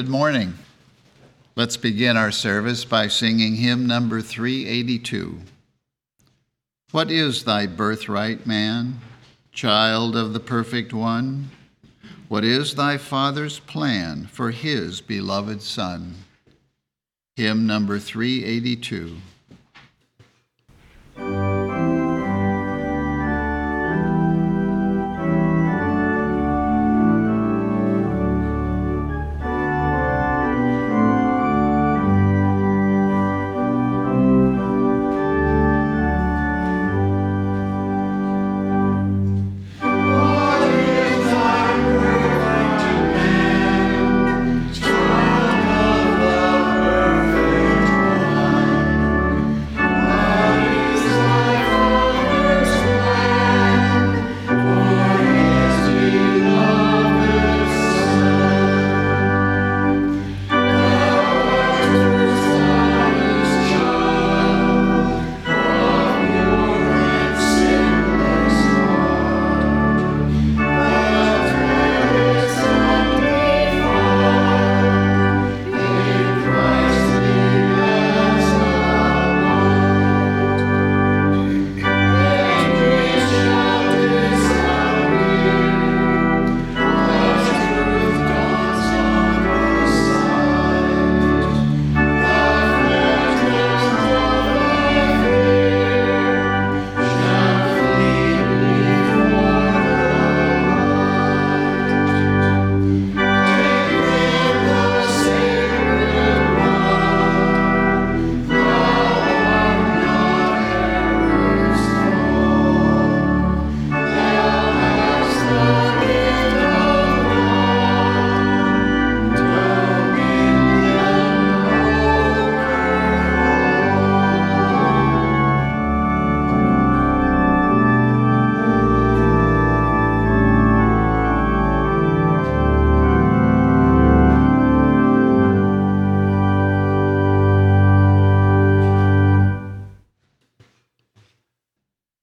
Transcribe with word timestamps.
Good 0.00 0.08
morning. 0.08 0.54
Let's 1.56 1.76
begin 1.76 2.16
our 2.16 2.32
service 2.32 2.86
by 2.86 3.08
singing 3.08 3.56
hymn 3.56 3.84
number 3.84 4.22
382. 4.22 5.38
What 6.90 7.10
is 7.10 7.44
thy 7.44 7.66
birthright, 7.66 8.46
man, 8.46 8.98
child 9.52 10.16
of 10.16 10.32
the 10.32 10.40
perfect 10.40 10.94
one? 10.94 11.50
What 12.28 12.46
is 12.46 12.76
thy 12.76 12.96
Father's 12.96 13.58
plan 13.58 14.24
for 14.24 14.52
his 14.52 15.02
beloved 15.02 15.60
Son? 15.60 16.14
Hymn 17.36 17.66
number 17.66 17.98
382. 17.98 19.18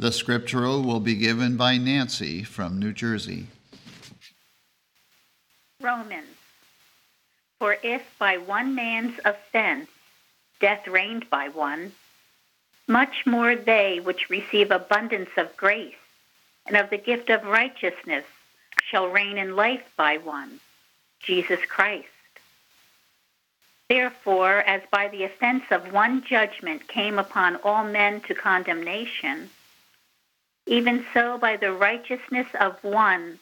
The 0.08 0.14
scriptural 0.14 0.84
will 0.84 1.02
be 1.02 1.16
given 1.16 1.58
by 1.58 1.76
Nancy 1.76 2.42
from 2.42 2.80
New 2.80 2.94
Jersey. 2.94 3.48
Romans. 5.82 6.38
For 7.60 7.76
if 7.84 8.04
by 8.18 8.38
one 8.38 8.74
man's 8.74 9.20
offense 9.26 9.90
death 10.62 10.88
reigned 10.88 11.30
by 11.30 11.50
one, 11.50 11.92
much 12.88 13.26
more 13.26 13.54
they 13.54 14.00
which 14.00 14.30
receive 14.30 14.72
abundance 14.72 15.32
of 15.36 15.58
grace 15.58 16.00
and 16.66 16.78
of 16.78 16.90
the 16.90 16.98
gift 16.98 17.30
of 17.30 17.44
righteousness 17.44 18.24
shall 18.90 19.10
reign 19.10 19.38
in 19.38 19.58
life 19.58 19.92
by 19.98 20.20
one, 20.20 20.62
Jesus 21.20 21.60
Christ. 21.68 22.08
Therefore, 23.90 24.60
as 24.60 24.84
by 24.90 25.10
the 25.10 25.26
offense 25.26 25.66
of 25.70 25.92
one 25.92 26.24
judgment 26.24 26.88
came 26.88 27.20
upon 27.20 27.58
all 27.58 27.84
men 27.84 28.22
to 28.22 28.34
condemnation, 28.34 29.50
even 30.68 31.06
so, 31.14 31.38
by 31.38 31.58
the 31.58 31.72
righteousness 31.72 32.48
of 32.60 32.84
one, 32.84 33.40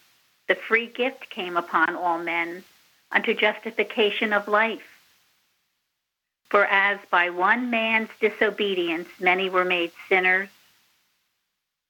the 0.47 0.55
free 0.55 0.87
gift 0.87 1.29
came 1.29 1.57
upon 1.57 1.95
all 1.95 2.19
men 2.19 2.63
unto 3.11 3.33
justification 3.33 4.31
of 4.31 4.47
life. 4.47 4.87
For 6.49 6.65
as 6.65 6.99
by 7.09 7.31
one 7.31 7.69
man's 7.69 8.09
disobedience 8.19 9.09
many 9.19 9.49
were 9.49 9.65
made 9.65 9.91
sinners, 10.07 10.49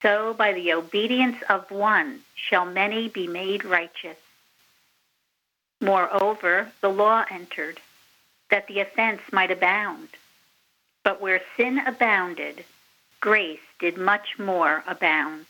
so 0.02 0.34
by 0.34 0.52
the 0.52 0.72
obedience 0.72 1.42
of 1.48 1.70
one 1.70 2.20
shall 2.34 2.64
many 2.64 3.08
be 3.08 3.26
made 3.26 3.64
righteous. 3.64 4.16
Moreover, 5.80 6.72
the 6.80 6.88
law 6.88 7.24
entered, 7.30 7.80
that 8.50 8.66
the 8.66 8.80
offense 8.80 9.20
might 9.32 9.50
abound. 9.50 10.08
But 11.02 11.20
where 11.20 11.42
sin 11.56 11.78
abounded, 11.78 12.64
grace 13.20 13.60
did 13.78 13.96
much 13.96 14.38
more 14.38 14.84
abound. 14.86 15.46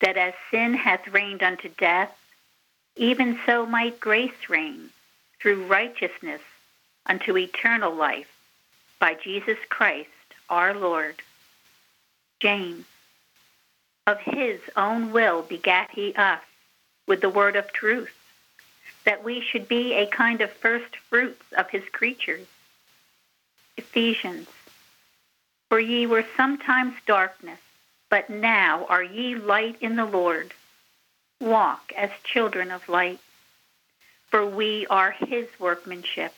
That 0.00 0.16
as 0.16 0.34
sin 0.50 0.74
hath 0.74 1.08
reigned 1.08 1.42
unto 1.42 1.68
death, 1.68 2.16
even 2.96 3.38
so 3.46 3.66
might 3.66 4.00
grace 4.00 4.48
reign 4.48 4.90
through 5.40 5.66
righteousness 5.66 6.42
unto 7.06 7.36
eternal 7.36 7.94
life 7.94 8.32
by 8.98 9.14
Jesus 9.14 9.58
Christ 9.68 10.08
our 10.48 10.74
Lord. 10.74 11.16
James. 12.40 12.84
Of 14.06 14.20
his 14.20 14.60
own 14.76 15.12
will 15.12 15.42
begat 15.42 15.90
he 15.90 16.14
us 16.14 16.42
with 17.06 17.20
the 17.20 17.30
word 17.30 17.56
of 17.56 17.72
truth, 17.72 18.14
that 19.04 19.24
we 19.24 19.40
should 19.40 19.66
be 19.66 19.94
a 19.94 20.06
kind 20.06 20.40
of 20.40 20.52
first 20.52 20.96
fruits 20.96 21.44
of 21.56 21.70
his 21.70 21.84
creatures. 21.90 22.46
Ephesians. 23.76 24.48
For 25.74 25.80
ye 25.80 26.06
were 26.06 26.24
sometimes 26.36 26.94
darkness, 27.04 27.58
but 28.08 28.30
now 28.30 28.86
are 28.88 29.02
ye 29.02 29.34
light 29.34 29.76
in 29.80 29.96
the 29.96 30.04
Lord. 30.04 30.54
Walk 31.40 31.92
as 31.96 32.10
children 32.22 32.70
of 32.70 32.88
light. 32.88 33.18
For 34.28 34.46
we 34.46 34.86
are 34.86 35.10
his 35.10 35.48
workmanship, 35.58 36.32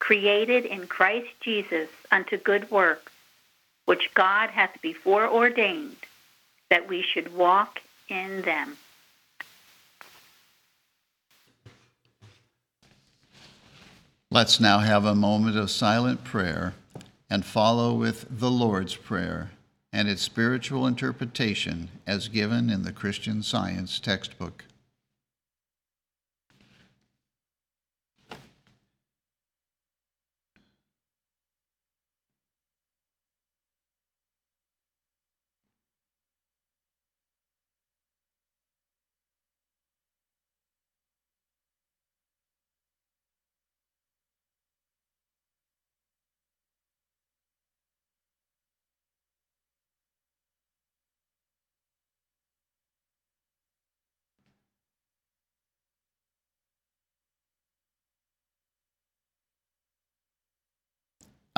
created 0.00 0.64
in 0.64 0.88
Christ 0.88 1.28
Jesus 1.40 1.88
unto 2.10 2.36
good 2.36 2.68
works, 2.72 3.12
which 3.84 4.12
God 4.14 4.50
hath 4.50 4.82
before 4.82 5.28
ordained 5.28 6.04
that 6.70 6.88
we 6.88 7.02
should 7.02 7.32
walk 7.32 7.78
in 8.08 8.42
them. 8.42 8.76
Let's 14.32 14.58
now 14.58 14.80
have 14.80 15.04
a 15.04 15.14
moment 15.14 15.56
of 15.56 15.70
silent 15.70 16.24
prayer 16.24 16.74
and 17.30 17.44
follow 17.44 17.94
with 17.94 18.26
the 18.28 18.50
Lord's 18.50 18.96
Prayer 18.96 19.52
and 19.92 20.08
its 20.08 20.22
spiritual 20.22 20.86
interpretation 20.86 21.88
as 22.06 22.28
given 22.28 22.68
in 22.68 22.82
the 22.82 22.92
Christian 22.92 23.42
Science 23.42 23.98
textbook. 24.00 24.64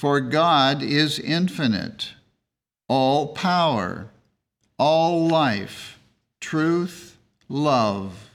For 0.00 0.22
God 0.22 0.82
is 0.82 1.18
infinite, 1.18 2.14
all 2.88 3.34
power, 3.34 4.06
all 4.78 5.28
life, 5.28 6.00
truth, 6.40 7.18
love, 7.50 8.30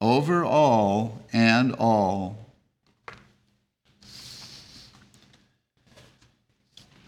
over 0.00 0.44
all 0.44 1.22
and 1.32 1.72
all. 1.78 2.48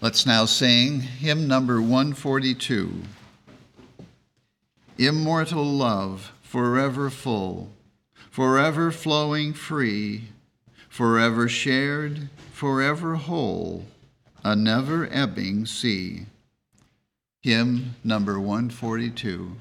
Let's 0.01 0.25
now 0.25 0.45
sing 0.45 1.01
hymn 1.01 1.49
number 1.49 1.83
142 1.83 3.03
Immortal 4.97 5.65
love, 5.65 6.33
forever 6.45 7.11
full, 7.11 7.73
forever 8.31 8.93
flowing 8.93 9.53
free, 9.55 10.29
forever 10.89 11.49
shared 11.49 12.29
forever 12.59 13.15
whole, 13.15 13.87
a 14.43 14.57
never 14.57 15.09
ebbing 15.13 15.65
sea. 15.65 16.27
Hymn 17.41 17.95
number 18.03 18.41
142. 18.41 19.53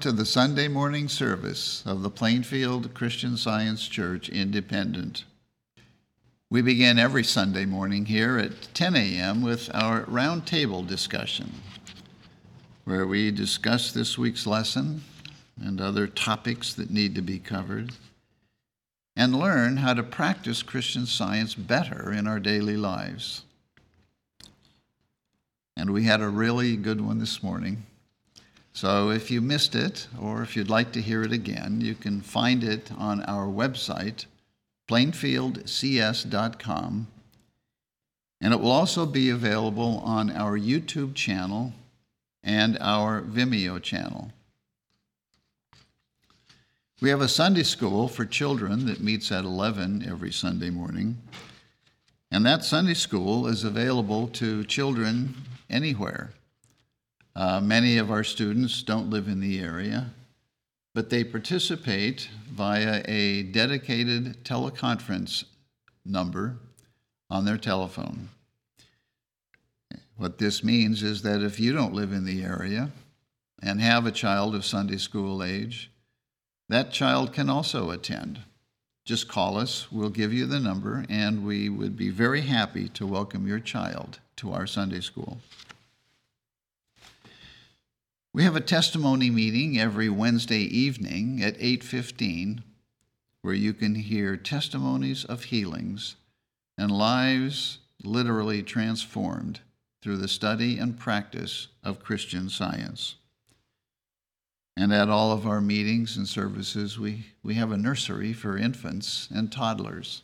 To 0.00 0.12
the 0.12 0.24
Sunday 0.24 0.66
morning 0.66 1.08
service 1.08 1.82
of 1.84 2.00
the 2.00 2.08
Plainfield 2.08 2.94
Christian 2.94 3.36
Science 3.36 3.86
Church 3.86 4.30
Independent. 4.30 5.24
We 6.48 6.62
begin 6.62 6.98
every 6.98 7.22
Sunday 7.22 7.66
morning 7.66 8.06
here 8.06 8.38
at 8.38 8.72
10 8.72 8.96
a.m. 8.96 9.42
with 9.42 9.68
our 9.74 10.04
roundtable 10.04 10.86
discussion, 10.86 11.52
where 12.84 13.06
we 13.06 13.30
discuss 13.30 13.92
this 13.92 14.16
week's 14.16 14.46
lesson 14.46 15.02
and 15.60 15.82
other 15.82 16.06
topics 16.06 16.72
that 16.74 16.90
need 16.90 17.14
to 17.16 17.22
be 17.22 17.38
covered, 17.38 17.92
and 19.14 19.38
learn 19.38 19.76
how 19.76 19.92
to 19.92 20.02
practice 20.02 20.62
Christian 20.62 21.04
science 21.04 21.54
better 21.54 22.10
in 22.10 22.26
our 22.26 22.40
daily 22.40 22.78
lives. 22.78 23.42
And 25.76 25.90
we 25.90 26.04
had 26.04 26.22
a 26.22 26.28
really 26.30 26.76
good 26.76 27.02
one 27.02 27.18
this 27.18 27.42
morning. 27.42 27.84
So 28.80 29.10
if 29.10 29.30
you 29.30 29.42
missed 29.42 29.74
it, 29.74 30.06
or 30.18 30.40
if 30.40 30.56
you'd 30.56 30.70
like 30.70 30.90
to 30.92 31.02
hear 31.02 31.22
it 31.22 31.32
again, 31.32 31.82
you 31.82 31.94
can 31.94 32.22
find 32.22 32.64
it 32.64 32.90
on 32.96 33.22
our 33.24 33.44
website, 33.44 34.24
plainfieldcs.com. 34.88 37.06
And 38.40 38.54
it 38.54 38.56
will 38.58 38.70
also 38.70 39.04
be 39.04 39.28
available 39.28 39.98
on 39.98 40.30
our 40.30 40.58
YouTube 40.58 41.14
channel 41.14 41.74
and 42.42 42.78
our 42.80 43.20
Vimeo 43.20 43.82
channel. 43.82 44.32
We 47.02 47.10
have 47.10 47.20
a 47.20 47.28
Sunday 47.28 47.64
school 47.64 48.08
for 48.08 48.24
children 48.24 48.86
that 48.86 49.02
meets 49.02 49.30
at 49.30 49.44
11 49.44 50.06
every 50.08 50.32
Sunday 50.32 50.70
morning. 50.70 51.18
And 52.30 52.46
that 52.46 52.64
Sunday 52.64 52.94
school 52.94 53.46
is 53.46 53.62
available 53.62 54.26
to 54.28 54.64
children 54.64 55.34
anywhere. 55.68 56.30
Uh, 57.40 57.58
many 57.58 57.96
of 57.96 58.10
our 58.10 58.22
students 58.22 58.82
don't 58.82 59.08
live 59.08 59.26
in 59.26 59.40
the 59.40 59.60
area, 59.60 60.10
but 60.94 61.08
they 61.08 61.24
participate 61.24 62.28
via 62.50 63.02
a 63.08 63.44
dedicated 63.44 64.44
teleconference 64.44 65.44
number 66.04 66.58
on 67.30 67.46
their 67.46 67.56
telephone. 67.56 68.28
What 70.18 70.36
this 70.36 70.62
means 70.62 71.02
is 71.02 71.22
that 71.22 71.40
if 71.40 71.58
you 71.58 71.72
don't 71.72 71.94
live 71.94 72.12
in 72.12 72.26
the 72.26 72.42
area 72.44 72.90
and 73.62 73.80
have 73.80 74.04
a 74.04 74.12
child 74.12 74.54
of 74.54 74.66
Sunday 74.66 74.98
school 74.98 75.42
age, 75.42 75.90
that 76.68 76.92
child 76.92 77.32
can 77.32 77.48
also 77.48 77.88
attend. 77.88 78.40
Just 79.06 79.28
call 79.28 79.56
us, 79.56 79.90
we'll 79.90 80.10
give 80.10 80.34
you 80.34 80.44
the 80.44 80.60
number, 80.60 81.06
and 81.08 81.46
we 81.46 81.70
would 81.70 81.96
be 81.96 82.10
very 82.10 82.42
happy 82.42 82.90
to 82.90 83.06
welcome 83.06 83.46
your 83.46 83.60
child 83.60 84.18
to 84.36 84.52
our 84.52 84.66
Sunday 84.66 85.00
school. 85.00 85.38
We 88.32 88.44
have 88.44 88.54
a 88.54 88.60
testimony 88.60 89.28
meeting 89.28 89.76
every 89.76 90.08
Wednesday 90.08 90.60
evening 90.60 91.42
at 91.42 91.56
8:15 91.58 92.62
where 93.42 93.54
you 93.54 93.74
can 93.74 93.96
hear 93.96 94.36
testimonies 94.36 95.24
of 95.24 95.44
healings 95.44 96.14
and 96.78 96.92
lives 96.92 97.78
literally 98.04 98.62
transformed 98.62 99.60
through 100.00 100.18
the 100.18 100.28
study 100.28 100.78
and 100.78 100.96
practice 100.96 101.68
of 101.82 102.04
Christian 102.04 102.48
science. 102.48 103.16
And 104.76 104.94
at 104.94 105.08
all 105.08 105.32
of 105.32 105.44
our 105.44 105.60
meetings 105.60 106.16
and 106.16 106.28
services, 106.28 107.00
we, 107.00 107.26
we 107.42 107.54
have 107.54 107.72
a 107.72 107.76
nursery 107.76 108.32
for 108.32 108.56
infants 108.56 109.28
and 109.32 109.50
toddlers. 109.50 110.22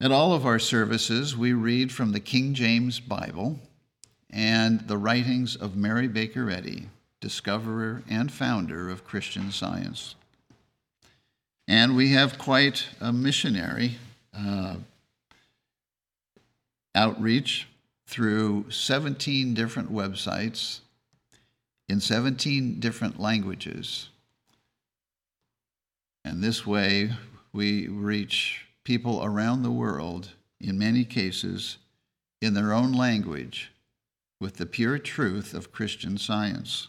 At 0.00 0.12
all 0.12 0.32
of 0.32 0.46
our 0.46 0.60
services, 0.60 1.36
we 1.36 1.52
read 1.52 1.90
from 1.90 2.12
the 2.12 2.20
King 2.20 2.54
James 2.54 3.00
Bible 3.00 3.60
and 4.32 4.80
the 4.88 4.96
writings 4.96 5.56
of 5.56 5.76
Mary 5.76 6.08
Baker 6.08 6.50
Eddy, 6.50 6.88
discoverer 7.20 8.02
and 8.08 8.32
founder 8.32 8.88
of 8.88 9.04
Christian 9.04 9.52
Science. 9.52 10.14
And 11.68 11.94
we 11.94 12.12
have 12.12 12.38
quite 12.38 12.86
a 13.00 13.12
missionary 13.12 13.98
uh, 14.36 14.76
outreach 16.94 17.68
through 18.06 18.70
17 18.70 19.54
different 19.54 19.92
websites 19.92 20.80
in 21.88 22.00
17 22.00 22.80
different 22.80 23.20
languages. 23.20 24.08
And 26.24 26.42
this 26.42 26.66
way, 26.66 27.12
we 27.52 27.86
reach 27.86 28.66
people 28.84 29.22
around 29.22 29.62
the 29.62 29.70
world, 29.70 30.30
in 30.60 30.78
many 30.78 31.04
cases, 31.04 31.78
in 32.40 32.54
their 32.54 32.72
own 32.72 32.92
language 32.92 33.71
with 34.42 34.56
the 34.56 34.66
pure 34.66 34.98
truth 34.98 35.54
of 35.54 35.70
Christian 35.70 36.18
science. 36.18 36.88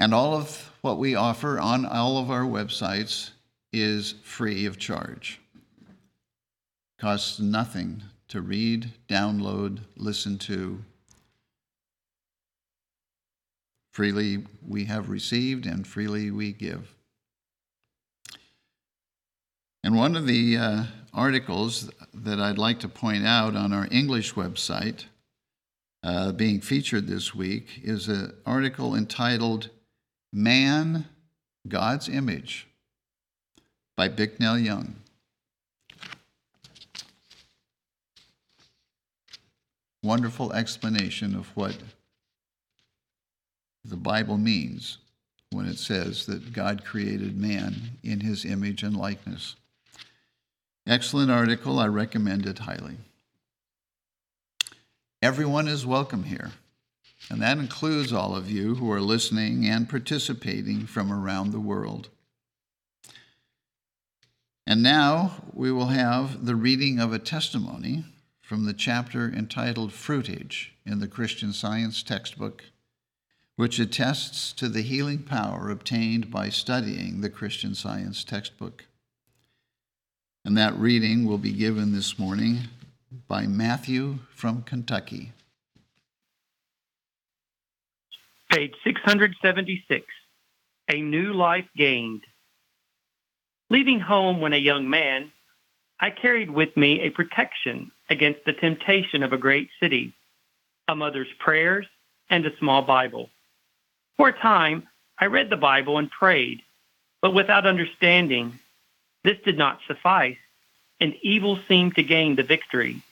And 0.00 0.12
all 0.12 0.34
of 0.34 0.72
what 0.80 0.98
we 0.98 1.14
offer 1.14 1.60
on 1.60 1.86
all 1.86 2.18
of 2.18 2.28
our 2.28 2.42
websites 2.42 3.30
is 3.72 4.16
free 4.24 4.66
of 4.66 4.78
charge. 4.78 5.40
Costs 6.98 7.38
nothing 7.38 8.02
to 8.26 8.40
read, 8.40 8.90
download, 9.08 9.78
listen 9.96 10.38
to. 10.38 10.82
Freely 13.92 14.44
we 14.66 14.86
have 14.86 15.08
received 15.08 15.66
and 15.66 15.86
freely 15.86 16.32
we 16.32 16.52
give. 16.52 16.92
And 19.84 19.94
one 19.94 20.16
of 20.16 20.26
the 20.26 20.56
uh, 20.56 20.84
articles 21.12 21.88
that 22.24 22.40
I'd 22.40 22.58
like 22.58 22.80
to 22.80 22.88
point 22.88 23.26
out 23.26 23.54
on 23.54 23.72
our 23.72 23.86
English 23.90 24.34
website, 24.34 25.04
uh, 26.02 26.32
being 26.32 26.60
featured 26.60 27.06
this 27.06 27.34
week, 27.34 27.80
is 27.82 28.08
an 28.08 28.34
article 28.46 28.94
entitled 28.94 29.68
Man, 30.32 31.06
God's 31.68 32.08
Image 32.08 32.66
by 33.96 34.08
Bicknell 34.08 34.58
Young. 34.58 34.96
Wonderful 40.02 40.52
explanation 40.52 41.34
of 41.34 41.46
what 41.54 41.76
the 43.84 43.96
Bible 43.96 44.38
means 44.38 44.98
when 45.50 45.66
it 45.66 45.78
says 45.78 46.26
that 46.26 46.52
God 46.52 46.84
created 46.84 47.40
man 47.40 47.74
in 48.02 48.20
his 48.20 48.44
image 48.44 48.82
and 48.82 48.96
likeness. 48.96 49.56
Excellent 50.86 51.30
article. 51.30 51.78
I 51.78 51.86
recommend 51.86 52.44
it 52.44 52.58
highly. 52.58 52.98
Everyone 55.22 55.66
is 55.66 55.86
welcome 55.86 56.24
here, 56.24 56.52
and 57.30 57.40
that 57.40 57.56
includes 57.56 58.12
all 58.12 58.36
of 58.36 58.50
you 58.50 58.74
who 58.74 58.92
are 58.92 59.00
listening 59.00 59.64
and 59.66 59.88
participating 59.88 60.84
from 60.84 61.10
around 61.10 61.52
the 61.52 61.60
world. 61.60 62.10
And 64.66 64.82
now 64.82 65.44
we 65.54 65.72
will 65.72 65.86
have 65.86 66.44
the 66.44 66.54
reading 66.54 67.00
of 67.00 67.14
a 67.14 67.18
testimony 67.18 68.04
from 68.42 68.66
the 68.66 68.74
chapter 68.74 69.32
entitled 69.32 69.90
Fruitage 69.90 70.68
in 70.84 70.98
the 70.98 71.08
Christian 71.08 71.54
Science 71.54 72.02
textbook, 72.02 72.64
which 73.56 73.78
attests 73.78 74.52
to 74.52 74.68
the 74.68 74.82
healing 74.82 75.22
power 75.22 75.70
obtained 75.70 76.30
by 76.30 76.50
studying 76.50 77.22
the 77.22 77.30
Christian 77.30 77.74
Science 77.74 78.22
textbook. 78.22 78.84
And 80.44 80.58
that 80.58 80.76
reading 80.76 81.24
will 81.24 81.38
be 81.38 81.52
given 81.52 81.94
this 81.94 82.18
morning 82.18 82.58
by 83.28 83.46
Matthew 83.46 84.18
from 84.34 84.62
Kentucky. 84.62 85.32
Page 88.50 88.74
676 88.84 90.04
A 90.90 91.00
New 91.00 91.32
Life 91.32 91.64
Gained. 91.74 92.24
Leaving 93.70 94.00
home 94.00 94.42
when 94.42 94.52
a 94.52 94.58
young 94.58 94.90
man, 94.90 95.32
I 95.98 96.10
carried 96.10 96.50
with 96.50 96.76
me 96.76 97.00
a 97.00 97.10
protection 97.10 97.90
against 98.10 98.44
the 98.44 98.52
temptation 98.52 99.22
of 99.22 99.32
a 99.32 99.38
great 99.38 99.70
city, 99.80 100.12
a 100.88 100.94
mother's 100.94 101.32
prayers, 101.38 101.86
and 102.28 102.44
a 102.44 102.56
small 102.58 102.82
Bible. 102.82 103.30
For 104.18 104.28
a 104.28 104.38
time, 104.38 104.88
I 105.18 105.24
read 105.26 105.48
the 105.48 105.56
Bible 105.56 105.96
and 105.96 106.10
prayed, 106.10 106.60
but 107.22 107.32
without 107.32 107.66
understanding 107.66 108.60
this 109.24 109.38
did 109.44 109.58
not 109.58 109.80
suffice, 109.86 110.36
and 111.00 111.16
evil 111.22 111.58
seemed 111.66 111.96
to 111.96 112.02
gain 112.02 112.36
the 112.36 112.42
victory. 112.42 113.02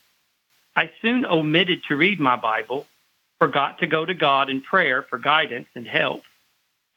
I 0.76 0.90
soon 1.00 1.26
omitted 1.26 1.82
to 1.88 1.96
read 1.96 2.20
my 2.20 2.36
Bible, 2.36 2.86
forgot 3.38 3.78
to 3.78 3.86
go 3.86 4.04
to 4.04 4.14
God 4.14 4.48
in 4.48 4.60
prayer 4.60 5.02
for 5.02 5.18
guidance 5.18 5.68
and 5.74 5.86
help, 5.86 6.22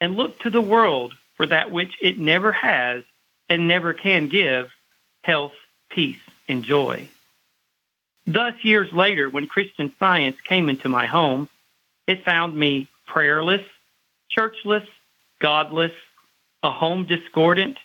and 0.00 0.16
looked 0.16 0.42
to 0.42 0.50
the 0.50 0.60
world 0.60 1.14
for 1.36 1.46
that 1.46 1.70
which 1.70 1.96
it 2.00 2.18
never 2.18 2.52
has 2.52 3.02
and 3.48 3.66
never 3.68 3.92
can 3.92 4.28
give 4.28 4.70
health, 5.22 5.52
peace, 5.90 6.20
and 6.48 6.62
joy. 6.62 7.08
Thus, 8.26 8.54
years 8.62 8.92
later, 8.92 9.30
when 9.30 9.46
Christian 9.46 9.92
science 9.98 10.36
came 10.40 10.68
into 10.68 10.88
my 10.88 11.06
home, 11.06 11.48
it 12.06 12.24
found 12.24 12.56
me 12.56 12.88
prayerless, 13.06 13.62
churchless, 14.36 14.86
godless, 15.38 15.92
a 16.62 16.70
home 16.70 17.06
discordant, 17.06 17.78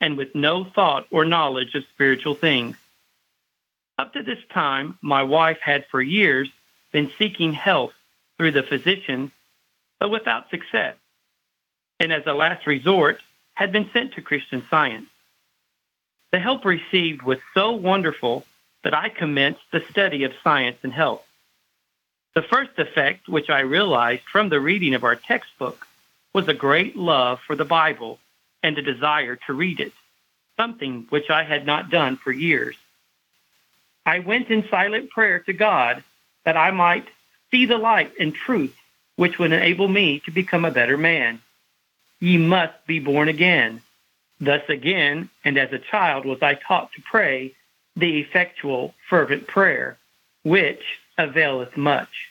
and 0.00 0.16
with 0.16 0.34
no 0.34 0.64
thought 0.64 1.06
or 1.10 1.24
knowledge 1.24 1.74
of 1.74 1.84
spiritual 1.94 2.34
things. 2.34 2.76
Up 3.98 4.12
to 4.12 4.22
this 4.22 4.38
time, 4.52 4.98
my 5.02 5.22
wife 5.22 5.58
had 5.60 5.86
for 5.90 6.00
years 6.00 6.48
been 6.92 7.10
seeking 7.18 7.52
health 7.52 7.92
through 8.36 8.52
the 8.52 8.62
physician, 8.62 9.32
but 9.98 10.10
without 10.10 10.50
success, 10.50 10.94
and 11.98 12.12
as 12.12 12.22
a 12.26 12.32
last 12.32 12.66
resort, 12.66 13.20
had 13.54 13.72
been 13.72 13.90
sent 13.92 14.12
to 14.14 14.22
Christian 14.22 14.64
Science. 14.70 15.08
The 16.30 16.38
help 16.38 16.64
received 16.64 17.22
was 17.22 17.38
so 17.54 17.72
wonderful 17.72 18.44
that 18.84 18.94
I 18.94 19.08
commenced 19.08 19.62
the 19.72 19.82
study 19.90 20.22
of 20.24 20.32
science 20.44 20.78
and 20.82 20.92
health. 20.92 21.24
The 22.34 22.42
first 22.42 22.78
effect 22.78 23.28
which 23.28 23.50
I 23.50 23.60
realized 23.60 24.22
from 24.30 24.48
the 24.48 24.60
reading 24.60 24.94
of 24.94 25.02
our 25.02 25.16
textbook 25.16 25.86
was 26.32 26.46
a 26.46 26.54
great 26.54 26.94
love 26.94 27.40
for 27.44 27.56
the 27.56 27.64
Bible 27.64 28.20
and 28.62 28.76
a 28.78 28.82
desire 28.82 29.36
to 29.46 29.52
read 29.52 29.80
it, 29.80 29.92
something 30.56 31.06
which 31.10 31.30
I 31.30 31.44
had 31.44 31.66
not 31.66 31.90
done 31.90 32.16
for 32.16 32.32
years. 32.32 32.76
I 34.04 34.20
went 34.20 34.48
in 34.48 34.68
silent 34.68 35.10
prayer 35.10 35.40
to 35.40 35.52
God 35.52 36.02
that 36.44 36.56
I 36.56 36.70
might 36.70 37.06
see 37.50 37.66
the 37.66 37.78
light 37.78 38.12
and 38.18 38.34
truth 38.34 38.74
which 39.18 39.38
would 39.38 39.52
enable 39.52 39.88
me 39.88 40.20
to 40.20 40.30
become 40.30 40.64
a 40.64 40.70
better 40.70 40.96
man. 40.96 41.40
Ye 42.20 42.38
must 42.38 42.86
be 42.86 43.00
born 43.00 43.28
again. 43.28 43.82
Thus 44.40 44.62
again, 44.68 45.28
and 45.44 45.58
as 45.58 45.72
a 45.72 45.80
child, 45.80 46.24
was 46.24 46.40
I 46.40 46.54
taught 46.54 46.92
to 46.92 47.02
pray 47.02 47.54
the 47.96 48.20
effectual, 48.20 48.94
fervent 49.10 49.48
prayer, 49.48 49.98
which 50.44 50.82
availeth 51.18 51.76
much. 51.76 52.30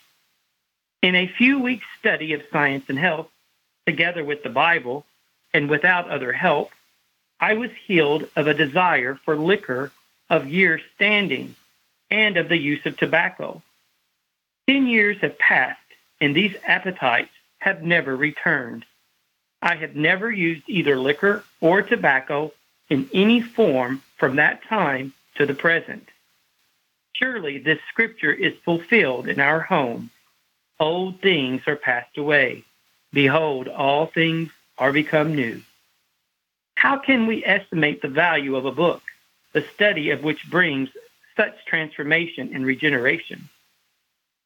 In 1.02 1.14
a 1.14 1.28
few 1.28 1.60
weeks' 1.60 1.86
study 2.00 2.32
of 2.32 2.42
science 2.54 2.86
and 2.88 2.98
health, 2.98 3.28
together 3.86 4.24
with 4.24 4.44
the 4.44 4.50
Bible, 4.50 5.06
and 5.54 5.70
without 5.70 6.10
other 6.10 6.32
help, 6.32 6.72
I 7.40 7.54
was 7.54 7.72
healed 7.86 8.28
of 8.36 8.48
a 8.48 8.54
desire 8.54 9.20
for 9.24 9.36
liquor 9.36 9.92
of 10.30 10.48
years 10.48 10.82
standing 10.96 11.56
and 12.10 12.38
of 12.38 12.50
the 12.50 12.58
use 12.58 12.86
of 12.86 12.98
tobacco. 12.98 13.62
Ten 14.68 14.88
years 14.88 15.18
have 15.22 15.38
passed, 15.38 15.80
and 16.20 16.36
these 16.36 16.56
appetites 16.66 17.32
have 17.60 17.84
never 17.84 18.16
returned. 18.16 18.86
I 19.62 19.76
have 19.76 19.96
never 19.96 20.32
used 20.32 20.64
either 20.68 20.98
liquor 20.98 21.44
or 21.62 21.82
tobacco 21.82 22.52
in 22.90 23.10
any 23.14 23.42
form 23.42 24.02
from 24.18 24.36
that 24.38 24.64
time 24.64 25.14
to 25.36 25.46
the 25.46 25.54
present. 25.54 26.08
Surely 27.14 27.58
this 27.58 27.80
scripture 27.90 28.34
is 28.34 28.54
fulfilled 28.64 29.28
in 29.28 29.40
our 29.40 29.60
home. 29.60 30.12
Old 30.80 31.22
things 31.22 31.62
are 31.66 31.76
passed 31.76 32.18
away. 32.18 32.64
Behold, 33.12 33.68
all 33.68 34.06
things 34.06 34.50
are 34.78 34.92
become 34.92 35.36
new. 35.36 35.62
How 36.76 37.00
can 37.00 37.26
we 37.26 37.44
estimate 37.44 38.02
the 38.02 38.08
value 38.08 38.56
of 38.56 38.66
a 38.66 38.72
book, 38.72 39.02
the 39.54 39.66
study 39.74 40.12
of 40.12 40.24
which 40.24 40.50
brings 40.50 40.90
such 41.36 41.66
transformation 41.66 42.52
and 42.54 42.66
regeneration? 42.66 43.50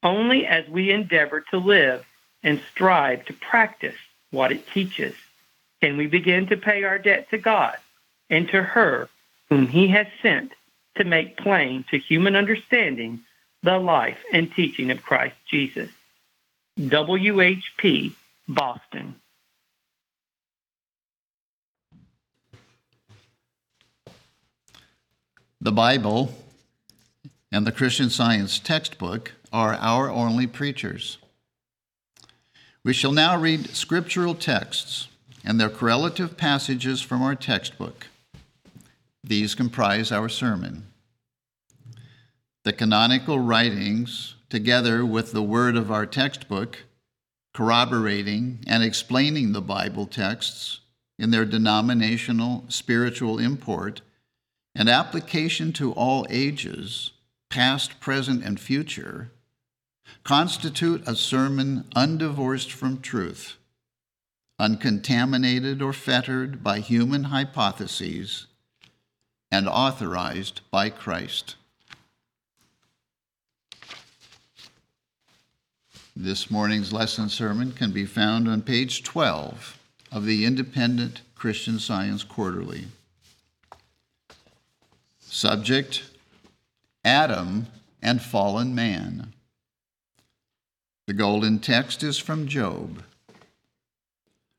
Only 0.03 0.45
as 0.45 0.67
we 0.67 0.91
endeavor 0.91 1.41
to 1.51 1.57
live 1.57 2.05
and 2.43 2.61
strive 2.71 3.25
to 3.25 3.33
practice 3.33 3.97
what 4.31 4.51
it 4.51 4.65
teaches 4.71 5.13
can 5.81 5.97
we 5.97 6.07
begin 6.07 6.47
to 6.47 6.57
pay 6.57 6.83
our 6.83 6.97
debt 6.97 7.29
to 7.31 7.37
God 7.37 7.77
and 8.29 8.47
to 8.49 8.61
her 8.61 9.09
whom 9.49 9.67
he 9.67 9.87
has 9.89 10.07
sent 10.21 10.53
to 10.95 11.03
make 11.03 11.37
plain 11.37 11.83
to 11.91 11.97
human 11.97 12.35
understanding 12.35 13.19
the 13.63 13.77
life 13.77 14.23
and 14.31 14.53
teaching 14.53 14.91
of 14.91 15.03
Christ 15.03 15.35
Jesus. 15.49 15.89
WHP, 16.79 18.13
Boston. 18.47 19.15
The 25.63 25.71
Bible 25.71 26.33
and 27.51 27.67
the 27.67 27.71
Christian 27.71 28.09
Science 28.09 28.57
textbook 28.57 29.33
are 29.53 29.75
our 29.75 30.09
only 30.09 30.47
preachers. 30.47 31.19
We 32.83 32.93
shall 32.93 33.11
now 33.11 33.39
read 33.39 33.69
scriptural 33.69 34.33
texts 34.33 35.07
and 35.45 35.59
their 35.59 35.69
correlative 35.69 36.35
passages 36.35 36.99
from 37.03 37.21
our 37.21 37.35
textbook. 37.35 38.07
These 39.23 39.53
comprise 39.53 40.11
our 40.11 40.29
sermon. 40.29 40.87
The 42.63 42.73
canonical 42.73 43.37
writings, 43.37 44.33
together 44.49 45.05
with 45.05 45.31
the 45.31 45.43
word 45.43 45.75
of 45.75 45.91
our 45.91 46.07
textbook, 46.07 46.79
corroborating 47.53 48.63
and 48.65 48.81
explaining 48.81 49.51
the 49.51 49.61
Bible 49.61 50.07
texts 50.07 50.79
in 51.19 51.29
their 51.29 51.45
denominational 51.45 52.65
spiritual 52.67 53.37
import 53.37 54.01
and 54.75 54.89
application 54.89 55.73
to 55.73 55.91
all 55.93 56.25
ages, 56.29 57.11
past, 57.49 57.99
present, 57.99 58.43
and 58.43 58.59
future, 58.59 59.31
constitute 60.23 61.07
a 61.07 61.15
sermon 61.15 61.85
undivorced 61.95 62.71
from 62.71 63.01
truth, 63.01 63.57
uncontaminated 64.59 65.81
or 65.81 65.93
fettered 65.93 66.63
by 66.63 66.79
human 66.79 67.25
hypotheses, 67.25 68.47
and 69.51 69.67
authorized 69.67 70.61
by 70.71 70.89
Christ. 70.89 71.55
This 76.15 76.51
morning's 76.51 76.93
lesson 76.93 77.29
sermon 77.29 77.71
can 77.71 77.91
be 77.91 78.05
found 78.05 78.47
on 78.47 78.61
page 78.61 79.03
12 79.03 79.79
of 80.11 80.25
the 80.25 80.45
Independent 80.45 81.21
Christian 81.35 81.79
Science 81.79 82.23
Quarterly. 82.23 82.85
Subject 85.33 86.03
Adam 87.05 87.67
and 88.01 88.21
fallen 88.21 88.75
man. 88.75 89.31
The 91.07 91.13
golden 91.13 91.59
text 91.59 92.03
is 92.03 92.17
from 92.17 92.49
Job. 92.49 93.01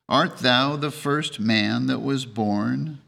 Art 0.08 0.38
thou 0.38 0.76
the 0.76 0.90
first 0.90 1.38
man 1.38 1.88
that 1.88 2.00
was 2.00 2.24
born? 2.24 3.02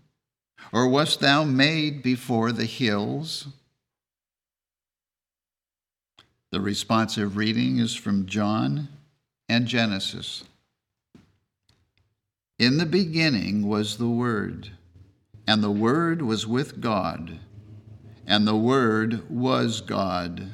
Or 0.75 0.87
wast 0.89 1.21
thou 1.21 1.43
made 1.43 2.03
before 2.03 2.53
the 2.53 2.67
hills? 2.67 3.47
The 6.53 6.61
responsive 6.61 7.39
reading 7.39 7.79
is 7.79 7.95
from 7.95 8.27
John 8.27 8.89
and 9.49 9.67
Genesis. 9.67 10.45
In 12.59 12.77
the 12.77 12.85
beginning 12.85 13.67
was 13.67 13.97
the 13.97 14.11
Word, 14.11 14.73
and 15.47 15.63
the 15.65 15.71
Word 15.71 16.21
was 16.21 16.47
with 16.47 16.83
God, 16.83 17.41
and 18.27 18.47
the 18.47 18.57
Word 18.57 19.29
was 19.31 19.81
God. 19.81 20.53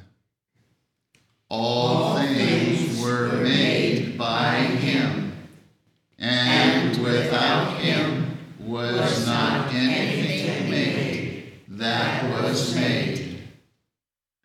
All 1.49 2.17
things 2.17 3.01
were 3.03 3.33
made 3.43 4.17
by 4.17 4.55
him, 4.55 5.33
and 6.19 7.03
without 7.03 7.79
him 7.79 8.39
was 8.61 9.27
not 9.27 9.73
anything 9.73 10.71
made 10.71 11.53
that 11.69 12.31
was 12.31 12.75
made. 12.75 13.43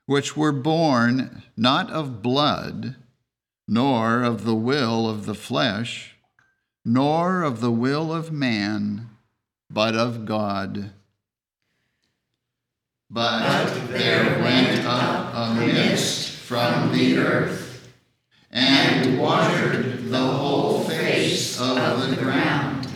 Which 0.05 0.37
were 0.37 0.51
born 0.51 1.43
not 1.57 1.91
of 1.91 2.21
blood, 2.21 2.95
nor 3.67 4.23
of 4.23 4.45
the 4.45 4.55
will 4.55 5.09
of 5.09 5.25
the 5.25 5.35
flesh, 5.35 6.15
nor 6.83 7.41
of 7.43 7.61
the 7.61 7.71
will 7.71 8.13
of 8.13 8.31
man, 8.31 9.09
but 9.69 9.95
of 9.95 10.25
God. 10.25 10.91
But 13.15 13.87
there 13.91 14.41
went 14.41 14.83
up 14.83 15.33
a 15.33 15.55
mist 15.55 16.31
from 16.31 16.91
the 16.91 17.17
earth, 17.17 17.89
and 18.51 19.17
watered 19.17 20.09
the 20.09 20.19
whole 20.19 20.81
face 20.81 21.57
of 21.57 22.09
the 22.09 22.17
ground. 22.17 22.89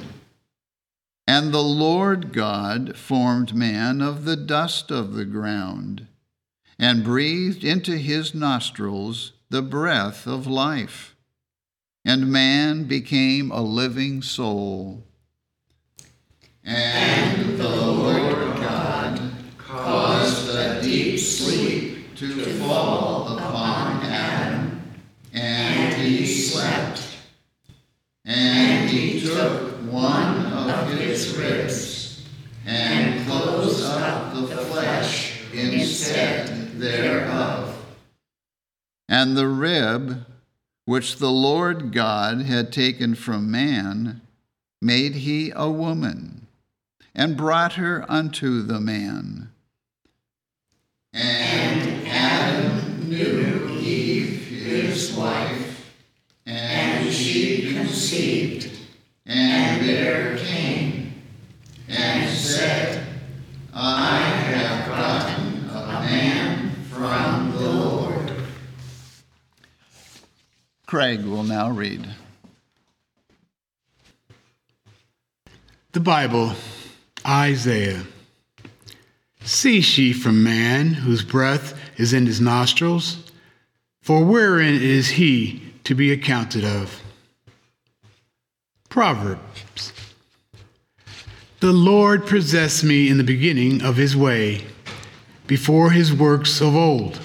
And 1.25 1.53
the 1.53 1.63
Lord 1.63 2.33
God 2.33 2.97
formed 2.97 3.55
man 3.55 4.01
of 4.01 4.25
the 4.25 4.35
dust 4.35 4.91
of 4.91 5.13
the 5.13 5.23
ground, 5.23 6.07
and 6.77 7.01
breathed 7.01 7.63
into 7.63 7.95
his 7.95 8.35
nostrils 8.35 9.31
the 9.49 9.61
breath 9.61 10.27
of 10.27 10.45
life. 10.45 11.15
And 12.03 12.29
man 12.29 12.83
became 12.83 13.51
a 13.51 13.61
living 13.61 14.21
soul. 14.21 15.05
And 16.65 17.57
the 17.57 17.69
Lord 17.69 18.57
God 18.57 19.28
caused 19.83 20.49
a 20.49 20.81
deep 20.81 21.19
sleep 21.19 22.15
to 22.15 22.45
fall 22.59 23.37
upon 23.37 24.03
Adam, 24.03 24.81
and 25.33 25.93
he 25.93 26.25
slept. 26.25 27.03
And 28.25 28.89
he 28.89 29.21
took 29.21 29.73
one 29.91 30.45
of 30.47 30.89
his 30.91 31.35
ribs 31.35 32.25
and 32.65 33.25
closed 33.25 33.85
up 33.85 34.33
the 34.33 34.57
flesh 34.57 35.41
instead 35.53 36.79
thereof. 36.79 37.75
And 39.07 39.35
the 39.35 39.47
rib 39.47 40.25
which 40.85 41.17
the 41.17 41.31
Lord 41.31 41.91
God 41.91 42.41
had 42.41 42.71
taken 42.73 43.15
from 43.15 43.51
man 43.51 44.21
made 44.81 45.15
he 45.15 45.51
a 45.55 45.69
woman, 45.69 46.47
and 47.13 47.37
brought 47.37 47.73
her 47.73 48.05
unto 48.09 48.61
the 48.61 48.79
man. 48.79 49.49
And 51.13 52.07
Adam 52.07 53.09
knew 53.09 53.67
Eve 53.69 54.45
his 54.45 55.13
wife, 55.13 55.93
and 56.45 57.11
she 57.11 57.73
conceived 57.73 58.69
and 59.25 59.81
bare 59.81 60.37
Cain, 60.37 61.13
and 61.87 62.29
said, 62.29 63.05
I 63.73 64.17
have 64.19 64.87
gotten 64.87 65.69
a 65.69 66.01
man 66.05 66.71
from 66.89 67.51
the 67.53 67.69
Lord. 67.69 68.31
Craig 70.85 71.23
will 71.23 71.43
now 71.43 71.69
read. 71.69 72.07
The 75.91 75.99
Bible, 75.99 76.53
Isaiah. 77.25 78.03
Cease 79.49 79.97
ye 79.97 80.13
from 80.13 80.43
man, 80.43 80.93
whose 80.93 81.23
breath 81.23 81.73
is 81.97 82.13
in 82.13 82.27
his 82.27 82.39
nostrils, 82.39 83.17
for 83.99 84.23
wherein 84.23 84.75
is 84.75 85.09
he 85.09 85.59
to 85.85 85.95
be 85.95 86.11
accounted 86.11 86.63
of? 86.63 87.01
Proverbs. 88.89 89.91
The 91.61 91.73
Lord 91.73 92.27
possessed 92.27 92.83
me 92.83 93.09
in 93.09 93.17
the 93.17 93.23
beginning 93.23 93.81
of 93.81 93.97
his 93.97 94.15
way, 94.15 94.65
before 95.47 95.89
his 95.89 96.13
works 96.13 96.61
of 96.61 96.75
old. 96.75 97.19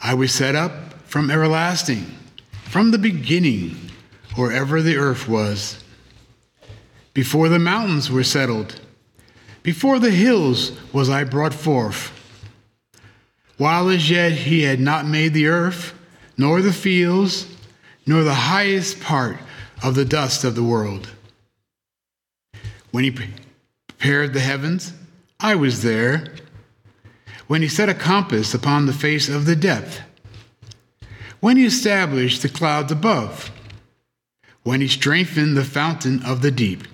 I 0.00 0.14
was 0.14 0.32
set 0.32 0.54
up 0.54 1.02
from 1.02 1.30
everlasting, 1.30 2.06
from 2.64 2.92
the 2.92 2.98
beginning, 2.98 3.76
or 4.38 4.52
ever 4.52 4.80
the 4.80 4.96
earth 4.96 5.28
was. 5.28 5.84
Before 7.12 7.50
the 7.50 7.58
mountains 7.58 8.10
were 8.10 8.24
settled, 8.24 8.80
before 9.68 9.98
the 9.98 10.10
hills 10.10 10.72
was 10.94 11.10
I 11.10 11.24
brought 11.24 11.52
forth. 11.52 12.10
While 13.58 13.90
as 13.90 14.08
yet 14.08 14.32
he 14.32 14.62
had 14.62 14.80
not 14.80 15.04
made 15.04 15.34
the 15.34 15.48
earth, 15.48 15.92
nor 16.38 16.62
the 16.62 16.72
fields, 16.72 17.46
nor 18.06 18.22
the 18.22 18.48
highest 18.48 18.98
part 18.98 19.36
of 19.84 19.94
the 19.94 20.06
dust 20.06 20.42
of 20.42 20.54
the 20.54 20.62
world. 20.62 21.10
When 22.92 23.04
he 23.04 23.10
prepared 23.10 24.32
the 24.32 24.40
heavens, 24.40 24.94
I 25.38 25.54
was 25.54 25.82
there. 25.82 26.32
When 27.46 27.60
he 27.60 27.68
set 27.68 27.90
a 27.90 27.94
compass 27.94 28.54
upon 28.54 28.86
the 28.86 28.94
face 28.94 29.28
of 29.28 29.44
the 29.44 29.54
depth. 29.54 30.00
When 31.40 31.58
he 31.58 31.66
established 31.66 32.40
the 32.40 32.48
clouds 32.48 32.90
above. 32.90 33.50
When 34.62 34.80
he 34.80 34.88
strengthened 34.88 35.58
the 35.58 35.62
fountain 35.62 36.22
of 36.22 36.40
the 36.40 36.50
deep. 36.50 36.84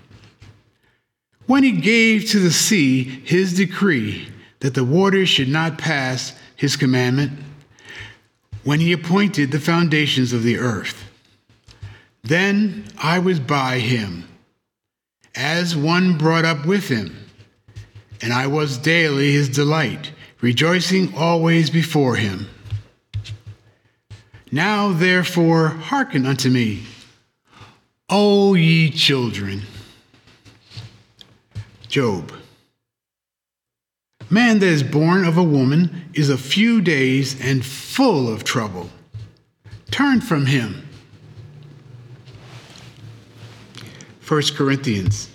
When 1.46 1.62
he 1.62 1.72
gave 1.72 2.30
to 2.30 2.38
the 2.38 2.50
sea 2.50 3.02
his 3.02 3.54
decree 3.54 4.28
that 4.60 4.74
the 4.74 4.84
waters 4.84 5.28
should 5.28 5.48
not 5.48 5.78
pass 5.78 6.32
his 6.56 6.76
commandment. 6.76 7.32
When 8.62 8.80
he 8.80 8.92
appointed 8.92 9.50
the 9.50 9.60
foundations 9.60 10.32
of 10.32 10.42
the 10.42 10.58
earth. 10.58 11.04
Then 12.22 12.86
I 12.96 13.18
was 13.18 13.38
by 13.38 13.78
him 13.78 14.24
as 15.34 15.76
one 15.76 16.16
brought 16.16 16.44
up 16.44 16.64
with 16.64 16.88
him. 16.88 17.14
And 18.22 18.32
I 18.32 18.46
was 18.46 18.78
daily 18.78 19.32
his 19.32 19.48
delight, 19.50 20.12
rejoicing 20.40 21.14
always 21.14 21.68
before 21.68 22.16
him. 22.16 22.48
Now 24.50 24.92
therefore 24.92 25.68
hearken 25.68 26.24
unto 26.24 26.48
me, 26.48 26.84
O 28.08 28.54
ye 28.54 28.90
children. 28.90 29.62
Job. 31.94 32.32
Man 34.28 34.58
that 34.58 34.66
is 34.66 34.82
born 34.82 35.24
of 35.24 35.38
a 35.38 35.44
woman 35.44 36.10
is 36.12 36.28
a 36.28 36.36
few 36.36 36.80
days 36.80 37.40
and 37.40 37.64
full 37.64 38.28
of 38.28 38.42
trouble. 38.42 38.90
Turn 39.92 40.20
from 40.20 40.46
him 40.46 40.88
1 44.26 44.42
Corinthians. 44.56 45.30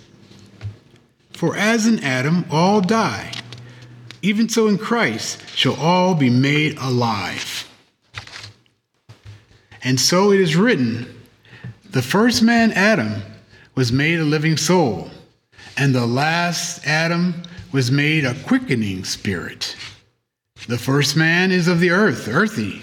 For 1.32 1.56
as 1.56 1.86
in 1.86 2.04
Adam 2.04 2.44
all 2.50 2.82
die, 2.82 3.32
even 4.20 4.50
so 4.50 4.68
in 4.68 4.76
Christ 4.76 5.42
shall 5.56 5.76
all 5.76 6.14
be 6.14 6.28
made 6.28 6.76
alive. 6.76 7.66
And 9.82 9.98
so 9.98 10.30
it 10.30 10.40
is 10.40 10.56
written 10.56 11.22
the 11.88 12.02
first 12.02 12.42
man, 12.42 12.70
Adam, 12.72 13.22
was 13.74 13.90
made 13.90 14.20
a 14.20 14.24
living 14.24 14.58
soul, 14.58 15.10
and 15.76 15.94
the 15.94 16.06
last 16.06 16.86
Adam 16.86 17.42
was 17.72 17.90
made 17.90 18.24
a 18.24 18.34
quickening 18.42 19.04
spirit. 19.04 19.76
The 20.68 20.78
first 20.78 21.16
man 21.16 21.52
is 21.52 21.68
of 21.68 21.80
the 21.80 21.90
earth, 21.90 22.28
earthy. 22.28 22.82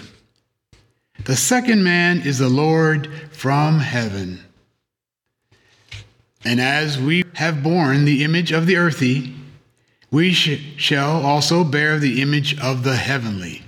The 1.24 1.36
second 1.36 1.84
man 1.84 2.20
is 2.22 2.38
the 2.38 2.48
Lord 2.48 3.10
from 3.30 3.80
heaven. 3.80 4.40
And 6.44 6.60
as 6.60 6.98
we 6.98 7.24
have 7.34 7.62
borne 7.62 8.04
the 8.04 8.24
image 8.24 8.52
of 8.52 8.66
the 8.66 8.76
earthy, 8.76 9.34
we 10.10 10.32
sh- 10.32 10.74
shall 10.76 11.24
also 11.24 11.64
bear 11.64 11.98
the 11.98 12.22
image 12.22 12.58
of 12.60 12.82
the 12.84 12.96
heavenly. 12.96 13.62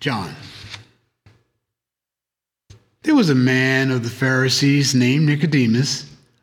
John. 0.00 0.34
There 3.02 3.14
was 3.14 3.30
a 3.30 3.34
man 3.34 3.90
of 3.90 4.02
the 4.02 4.10
Pharisees 4.10 4.94
named 4.94 5.26
Nicodemus, 5.26 6.13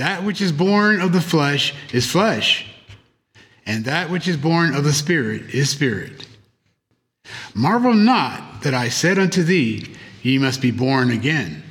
That 0.00 0.24
which 0.24 0.40
is 0.40 0.50
born 0.50 1.02
of 1.02 1.12
the 1.12 1.20
flesh 1.20 1.74
is 1.92 2.10
flesh, 2.10 2.64
and 3.66 3.84
that 3.84 4.08
which 4.08 4.26
is 4.26 4.38
born 4.38 4.74
of 4.74 4.82
the 4.82 4.94
Spirit 4.94 5.54
is 5.54 5.68
spirit. 5.68 6.26
Marvel 7.52 7.92
not 7.92 8.62
that 8.62 8.72
I 8.72 8.88
said 8.88 9.18
unto 9.18 9.42
thee, 9.42 9.94
Ye 10.22 10.38
must 10.38 10.62
be 10.62 10.70
born 10.70 11.10
again. 11.10 11.62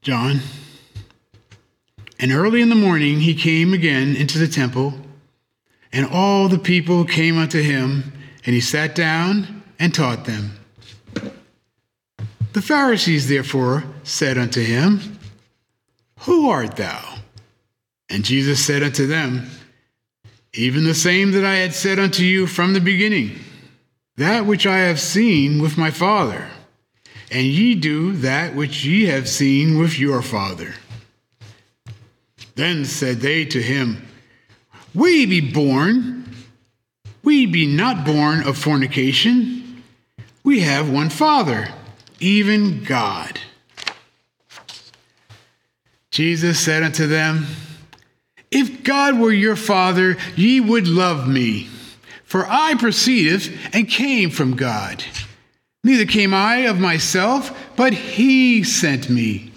John. 0.00 0.38
And 2.20 2.30
early 2.30 2.62
in 2.62 2.68
the 2.68 2.76
morning 2.76 3.18
he 3.18 3.34
came 3.34 3.74
again 3.74 4.14
into 4.14 4.38
the 4.38 4.46
temple, 4.46 4.94
and 5.92 6.06
all 6.06 6.46
the 6.48 6.60
people 6.60 7.04
came 7.04 7.36
unto 7.36 7.60
him, 7.60 8.12
and 8.46 8.54
he 8.54 8.60
sat 8.60 8.94
down 8.94 9.64
and 9.80 9.92
taught 9.92 10.24
them. 10.24 10.52
The 12.54 12.62
Pharisees 12.62 13.28
therefore 13.28 13.84
said 14.02 14.38
unto 14.38 14.62
him, 14.62 15.18
Who 16.20 16.48
art 16.48 16.76
thou? 16.76 17.18
And 18.08 18.24
Jesus 18.24 18.64
said 18.64 18.82
unto 18.82 19.06
them, 19.06 19.50
Even 20.54 20.84
the 20.84 20.94
same 20.94 21.32
that 21.32 21.44
I 21.44 21.56
had 21.56 21.74
said 21.74 21.98
unto 21.98 22.22
you 22.24 22.46
from 22.46 22.72
the 22.72 22.80
beginning, 22.80 23.38
that 24.16 24.46
which 24.46 24.66
I 24.66 24.78
have 24.78 24.98
seen 24.98 25.60
with 25.60 25.76
my 25.76 25.90
Father 25.90 26.48
and 27.34 27.46
ye 27.46 27.74
do 27.74 28.12
that 28.12 28.54
which 28.54 28.84
ye 28.84 29.06
have 29.06 29.28
seen 29.28 29.76
with 29.76 29.98
your 29.98 30.22
father. 30.22 30.72
Then 32.54 32.84
said 32.84 33.16
they 33.16 33.44
to 33.46 33.60
him, 33.60 34.06
We 34.94 35.26
be 35.26 35.40
born, 35.40 36.32
we 37.24 37.46
be 37.46 37.66
not 37.66 38.06
born 38.06 38.46
of 38.46 38.56
fornication. 38.56 39.82
We 40.44 40.60
have 40.60 40.88
one 40.88 41.10
Father, 41.10 41.68
even 42.20 42.84
God. 42.84 43.40
Jesus 46.10 46.60
said 46.60 46.82
unto 46.82 47.06
them, 47.06 47.46
If 48.50 48.84
God 48.84 49.18
were 49.18 49.32
your 49.32 49.56
Father, 49.56 50.16
ye 50.36 50.60
would 50.60 50.86
love 50.86 51.26
me 51.26 51.68
For 52.34 52.46
I 52.48 52.74
proceedeth 52.74 53.48
and 53.72 53.88
came 53.88 54.28
from 54.28 54.56
God. 54.56 55.04
Neither 55.84 56.04
came 56.04 56.34
I 56.34 56.66
of 56.66 56.80
myself, 56.80 57.56
but 57.76 57.92
he 57.92 58.64
sent 58.64 59.08
me. 59.10 59.52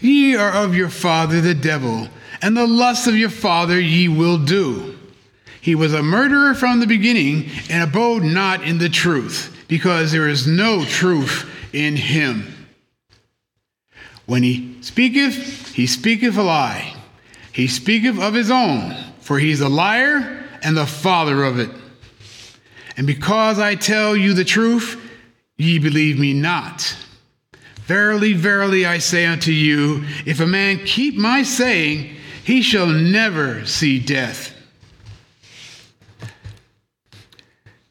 Ye 0.00 0.36
are 0.36 0.52
of 0.52 0.74
your 0.74 0.88
father 0.88 1.40
the 1.40 1.54
devil, 1.54 2.08
and 2.40 2.56
the 2.56 2.66
lust 2.66 3.06
of 3.06 3.16
your 3.16 3.30
father 3.30 3.80
ye 3.80 4.08
will 4.08 4.38
do. 4.38 4.96
He 5.60 5.74
was 5.74 5.92
a 5.92 6.02
murderer 6.02 6.54
from 6.54 6.80
the 6.80 6.86
beginning, 6.86 7.50
and 7.68 7.82
abode 7.82 8.22
not 8.22 8.62
in 8.62 8.78
the 8.78 8.88
truth, 8.88 9.55
because 9.68 10.12
there 10.12 10.28
is 10.28 10.46
no 10.46 10.84
truth 10.84 11.48
in 11.72 11.96
him. 11.96 12.52
When 14.26 14.42
he 14.42 14.76
speaketh, 14.80 15.72
he 15.72 15.86
speaketh 15.86 16.36
a 16.36 16.42
lie. 16.42 16.94
He 17.52 17.68
speaketh 17.68 18.18
of 18.18 18.34
his 18.34 18.50
own, 18.50 18.94
for 19.20 19.38
he 19.38 19.50
is 19.50 19.60
a 19.60 19.68
liar 19.68 20.44
and 20.62 20.76
the 20.76 20.86
father 20.86 21.44
of 21.44 21.58
it. 21.58 21.70
And 22.96 23.06
because 23.06 23.58
I 23.58 23.74
tell 23.74 24.16
you 24.16 24.34
the 24.34 24.44
truth, 24.44 25.00
ye 25.56 25.78
believe 25.78 26.18
me 26.18 26.32
not. 26.32 26.96
Verily, 27.84 28.32
verily, 28.32 28.84
I 28.84 28.98
say 28.98 29.26
unto 29.26 29.52
you, 29.52 30.04
if 30.24 30.40
a 30.40 30.46
man 30.46 30.84
keep 30.84 31.14
my 31.14 31.44
saying, 31.44 32.16
he 32.42 32.62
shall 32.62 32.86
never 32.86 33.64
see 33.64 34.00
death. 34.00 34.55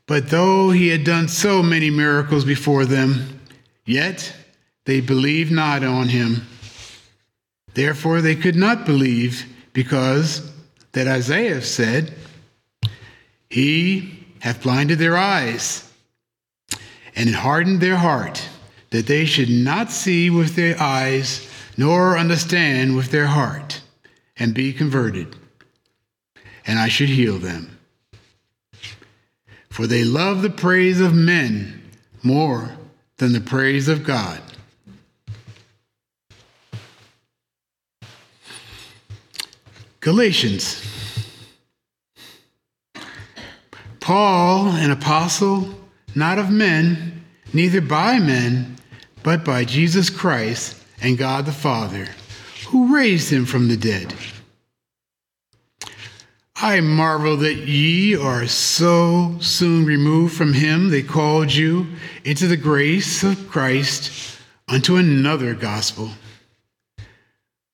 But 0.08 0.30
though 0.30 0.70
he 0.70 0.90
had 0.90 1.04
done 1.04 1.28
so 1.28 1.64
many 1.64 1.90
miracles 1.90 2.46
before 2.46 2.86
them, 2.86 3.40
yet 3.86 4.36
they 4.86 5.02
believed 5.02 5.52
not 5.52 5.84
on 5.84 6.10
him. 6.10 6.46
Therefore 7.74 8.22
they 8.22 8.36
could 8.36 8.56
not 8.56 8.86
believe, 8.86 9.46
because 9.74 10.52
that 10.92 11.08
Isaiah 11.08 11.62
said, 11.62 12.14
He 13.50 14.26
hath 14.40 14.62
blinded 14.62 15.00
their 15.00 15.18
eyes 15.18 15.92
and 17.16 17.34
hardened 17.34 17.82
their 17.82 17.98
heart, 17.98 18.48
that 18.92 19.08
they 19.08 19.26
should 19.26 19.50
not 19.50 19.92
see 19.92 20.30
with 20.30 20.56
their 20.56 20.80
eyes, 20.80 21.50
nor 21.78 22.18
understand 22.18 22.96
with 22.96 23.10
their 23.12 23.28
heart, 23.28 23.82
and 24.38 24.54
be 24.54 24.72
converted, 24.72 25.36
and 26.68 26.78
I 26.78 26.90
should 26.90 27.10
heal 27.10 27.40
them. 27.40 27.75
For 29.76 29.88
they 29.88 30.06
love 30.06 30.42
the 30.42 30.50
praise 30.50 31.02
of 31.02 31.14
men 31.14 31.82
more 32.24 32.78
than 33.18 33.34
the 33.34 33.42
praise 33.42 33.90
of 33.90 34.06
God. 34.06 34.42
Galatians. 40.00 40.82
Paul, 44.00 44.70
an 44.70 44.92
apostle, 44.92 45.68
not 46.16 46.40
of 46.40 46.50
men, 46.50 47.26
neither 47.52 47.82
by 47.82 48.18
men, 48.20 48.78
but 49.24 49.44
by 49.44 49.66
Jesus 49.66 50.10
Christ 50.10 50.82
and 51.02 51.18
God 51.18 51.46
the 51.46 51.52
Father, 51.52 52.08
who 52.68 52.96
raised 52.96 53.30
him 53.30 53.46
from 53.46 53.68
the 53.68 53.76
dead. 53.76 54.16
I 56.58 56.80
marvel 56.80 57.36
that 57.38 57.68
ye 57.68 58.16
are 58.16 58.48
so 58.48 59.38
soon 59.42 59.86
removed 59.86 60.36
from 60.36 60.54
him 60.54 60.90
that 60.92 61.08
called 61.08 61.54
you 61.54 61.88
into 62.24 62.48
the 62.48 62.56
grace 62.56 63.24
of 63.24 63.50
Christ 63.50 64.40
unto 64.68 64.96
another 64.96 65.54
gospel. 65.54 66.12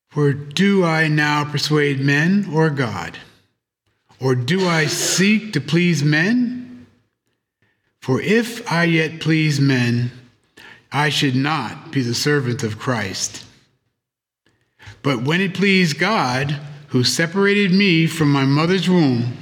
For 0.09 0.33
do 0.33 0.83
I 0.83 1.07
now 1.07 1.45
persuade 1.45 1.99
men 1.99 2.47
or 2.51 2.71
God? 2.71 3.19
Or 4.19 4.33
do 4.33 4.67
I 4.67 4.87
seek 4.87 5.53
to 5.53 5.61
please 5.61 6.03
men? 6.03 6.87
For 8.01 8.19
if 8.19 8.69
I 8.71 8.85
yet 8.85 9.21
please 9.21 9.59
men, 9.59 10.11
I 10.91 11.09
should 11.09 11.35
not 11.35 11.91
be 11.91 12.01
the 12.01 12.15
servant 12.15 12.63
of 12.63 12.79
Christ. 12.79 13.45
But 15.03 15.21
when 15.21 15.39
it 15.39 15.53
pleased 15.53 15.99
God, 15.99 16.59
who 16.91 17.05
separated 17.05 17.71
me 17.71 18.05
from 18.05 18.29
my 18.29 18.43
mother's 18.43 18.89
womb 18.89 19.37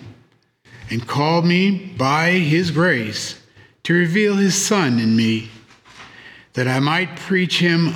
and 0.91 1.07
called 1.07 1.43
me 1.45 1.93
by 1.97 2.29
his 2.29 2.69
grace 2.69 3.41
to 3.81 3.93
reveal 3.93 4.35
his 4.35 4.53
Son 4.53 4.99
in 4.99 5.15
me, 5.15 5.49
that 6.53 6.67
I 6.67 6.79
might 6.79 7.15
preach 7.15 7.57
him 7.57 7.91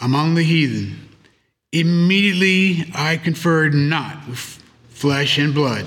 among 0.00 0.34
the 0.34 0.42
heathen, 0.42 1.08
immediately 1.70 2.90
I 2.96 3.16
conferred 3.16 3.74
not 3.74 4.26
with 4.28 4.60
flesh 4.88 5.38
and 5.38 5.54
blood. 5.54 5.86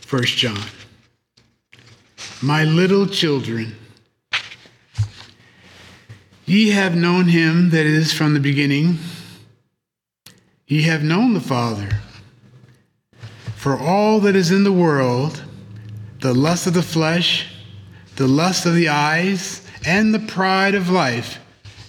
First 0.00 0.36
John. 0.36 0.60
My 2.40 2.62
little 2.62 3.06
children, 3.08 3.74
ye 6.46 6.70
have 6.70 6.94
known 6.94 7.26
him 7.26 7.70
that 7.70 7.84
is 7.84 8.12
from 8.12 8.34
the 8.34 8.40
beginning. 8.40 8.98
Ye 10.66 10.82
have 10.82 11.02
known 11.02 11.34
the 11.34 11.40
Father. 11.40 11.90
For 13.56 13.78
all 13.78 14.20
that 14.20 14.34
is 14.34 14.50
in 14.50 14.64
the 14.64 14.72
world, 14.72 15.42
the 16.20 16.34
lust 16.34 16.66
of 16.66 16.74
the 16.74 16.82
flesh, 16.82 17.46
the 18.16 18.26
lust 18.26 18.64
of 18.64 18.74
the 18.74 18.88
eyes, 18.88 19.66
and 19.86 20.14
the 20.14 20.20
pride 20.20 20.74
of 20.74 20.88
life, 20.88 21.38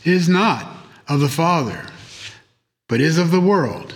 is 0.04 0.28
not 0.28 0.68
of 1.08 1.22
the 1.22 1.30
Father, 1.30 1.86
but 2.88 3.00
is 3.00 3.18
of 3.18 3.32
the 3.32 3.40
world. 3.40 3.94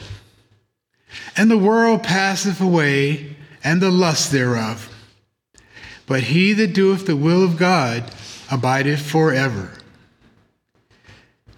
And 1.36 1.52
the 1.52 1.58
world 1.58 2.04
passeth 2.04 2.62
away, 2.62 3.36
and 3.63 3.82
the 3.82 3.92
lust 3.92 4.32
thereof. 4.32 4.89
But 6.06 6.24
he 6.24 6.54
that 6.54 6.74
doeth 6.74 7.06
the 7.06 7.15
will 7.15 7.44
of 7.44 7.58
God 7.58 8.12
abideth 8.50 9.02
forever. 9.02 9.74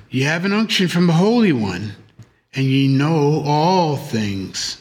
Ye 0.09 0.23
have 0.23 0.43
an 0.43 0.53
unction 0.53 0.87
from 0.87 1.07
the 1.07 1.13
Holy 1.13 1.53
One 1.53 1.95
and 2.53 2.65
ye 2.65 2.87
know 2.87 3.43
all 3.45 3.95
things. 3.95 4.77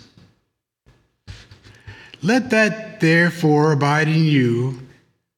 Let 2.22 2.50
that 2.50 3.00
therefore 3.00 3.72
abide 3.72 4.08
in 4.08 4.24
you 4.24 4.80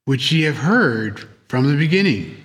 which 0.05 0.33
ye 0.33 0.43
have 0.43 0.57
heard 0.57 1.29
from 1.49 1.71
the 1.71 1.77
beginning. 1.77 2.37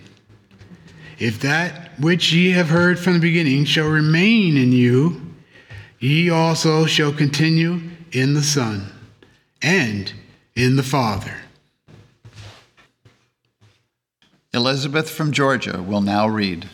If 1.18 1.40
that 1.42 2.00
which 2.00 2.32
ye 2.32 2.52
have 2.52 2.70
heard 2.70 3.00
from 3.00 3.14
the 3.14 3.20
beginning 3.20 3.66
shall 3.66 3.88
remain 3.88 4.58
in 4.58 4.72
you, 4.72 5.22
ye 6.00 6.30
also 6.30 6.86
shall 6.86 7.12
continue 7.12 7.82
in 8.12 8.36
the 8.36 8.44
Son 8.44 8.92
and 9.62 10.14
in 10.56 10.76
the 10.76 10.84
Father. 10.84 11.34
Elizabeth 14.54 15.10
from 15.10 15.32
Georgia 15.32 15.82
will 15.82 16.02
now 16.02 16.28
read. 16.28 16.70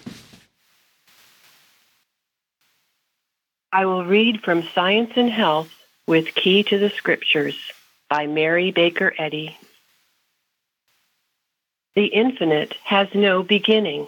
I 3.74 3.88
will 3.88 4.06
read 4.06 4.44
from 4.44 4.70
Science 4.76 5.14
and 5.16 5.32
Health 5.32 5.74
with 6.06 6.36
Key 6.36 6.62
to 6.62 6.78
the 6.78 6.92
Scriptures 6.92 7.58
by 8.08 8.28
Mary 8.28 8.70
Baker 8.70 9.12
Eddy. 9.18 9.58
The 11.96 12.06
infinite 12.06 12.76
has 12.84 13.08
no 13.16 13.42
beginning. 13.42 14.08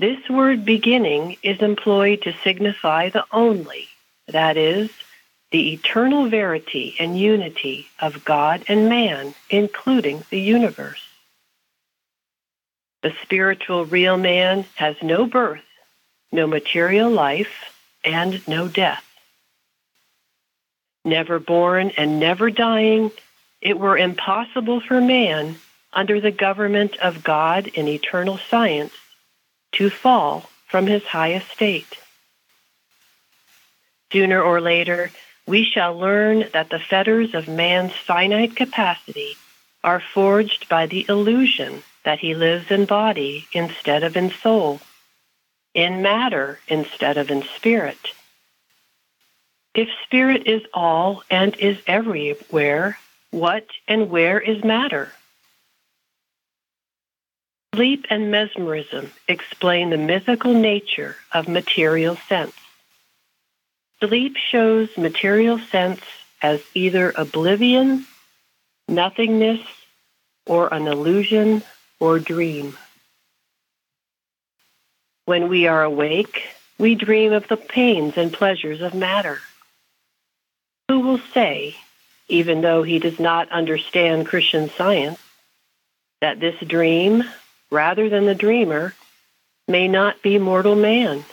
This 0.00 0.28
word 0.28 0.64
beginning 0.64 1.36
is 1.44 1.62
employed 1.62 2.22
to 2.22 2.34
signify 2.42 3.10
the 3.10 3.24
only, 3.30 3.86
that 4.26 4.56
is, 4.56 4.90
the 5.52 5.74
eternal 5.74 6.28
verity 6.28 6.96
and 6.98 7.16
unity 7.16 7.86
of 8.00 8.24
God 8.24 8.64
and 8.66 8.88
man, 8.88 9.36
including 9.50 10.24
the 10.30 10.40
universe. 10.40 11.06
The 13.04 13.14
spiritual 13.22 13.84
real 13.84 14.16
man 14.16 14.64
has 14.74 14.96
no 15.00 15.26
birth, 15.26 15.62
no 16.32 16.48
material 16.48 17.08
life, 17.08 17.71
and 18.04 18.46
no 18.46 18.68
death. 18.68 19.04
Never 21.04 21.38
born 21.38 21.90
and 21.96 22.20
never 22.20 22.50
dying, 22.50 23.10
it 23.60 23.78
were 23.78 23.98
impossible 23.98 24.80
for 24.80 25.00
man, 25.00 25.56
under 25.92 26.20
the 26.20 26.30
government 26.30 26.96
of 26.98 27.24
God 27.24 27.66
in 27.66 27.88
eternal 27.88 28.38
science, 28.38 28.94
to 29.72 29.90
fall 29.90 30.48
from 30.66 30.86
his 30.86 31.04
high 31.04 31.34
estate. 31.34 31.98
Sooner 34.12 34.40
or 34.40 34.60
later, 34.60 35.10
we 35.46 35.64
shall 35.64 35.98
learn 35.98 36.44
that 36.52 36.70
the 36.70 36.78
fetters 36.78 37.34
of 37.34 37.48
man's 37.48 37.92
finite 37.92 38.54
capacity 38.56 39.36
are 39.82 40.00
forged 40.00 40.68
by 40.68 40.86
the 40.86 41.04
illusion 41.08 41.82
that 42.04 42.20
he 42.20 42.34
lives 42.34 42.70
in 42.70 42.84
body 42.84 43.46
instead 43.52 44.02
of 44.02 44.16
in 44.16 44.30
soul 44.30 44.80
in 45.74 46.02
matter 46.02 46.58
instead 46.68 47.16
of 47.16 47.30
in 47.30 47.42
spirit. 47.56 47.98
If 49.74 49.88
spirit 50.04 50.46
is 50.46 50.62
all 50.74 51.22
and 51.30 51.56
is 51.56 51.78
everywhere, 51.86 52.98
what 53.30 53.66
and 53.88 54.10
where 54.10 54.38
is 54.38 54.62
matter? 54.62 55.12
Sleep 57.74 58.06
and 58.10 58.30
mesmerism 58.30 59.10
explain 59.26 59.88
the 59.88 59.96
mythical 59.96 60.52
nature 60.52 61.16
of 61.32 61.48
material 61.48 62.16
sense. 62.28 62.52
Sleep 64.00 64.36
shows 64.36 64.94
material 64.98 65.58
sense 65.58 66.02
as 66.42 66.60
either 66.74 67.14
oblivion, 67.16 68.04
nothingness, 68.88 69.60
or 70.44 70.74
an 70.74 70.86
illusion 70.86 71.62
or 71.98 72.18
dream. 72.18 72.76
When 75.32 75.48
we 75.48 75.66
are 75.66 75.82
awake, 75.82 76.42
we 76.76 76.94
dream 76.94 77.32
of 77.32 77.48
the 77.48 77.56
pains 77.56 78.18
and 78.18 78.30
pleasures 78.30 78.82
of 78.82 78.92
matter. 78.92 79.38
Who 80.88 81.00
will 81.00 81.20
say, 81.32 81.74
even 82.28 82.60
though 82.60 82.82
he 82.82 82.98
does 82.98 83.18
not 83.18 83.50
understand 83.50 84.26
Christian 84.26 84.68
science, 84.68 85.18
that 86.20 86.38
this 86.38 86.60
dream, 86.60 87.24
rather 87.70 88.10
than 88.10 88.26
the 88.26 88.34
dreamer, 88.34 88.94
may 89.66 89.88
not 89.88 90.20
be 90.20 90.36
mortal 90.36 90.76
man? 90.76 91.24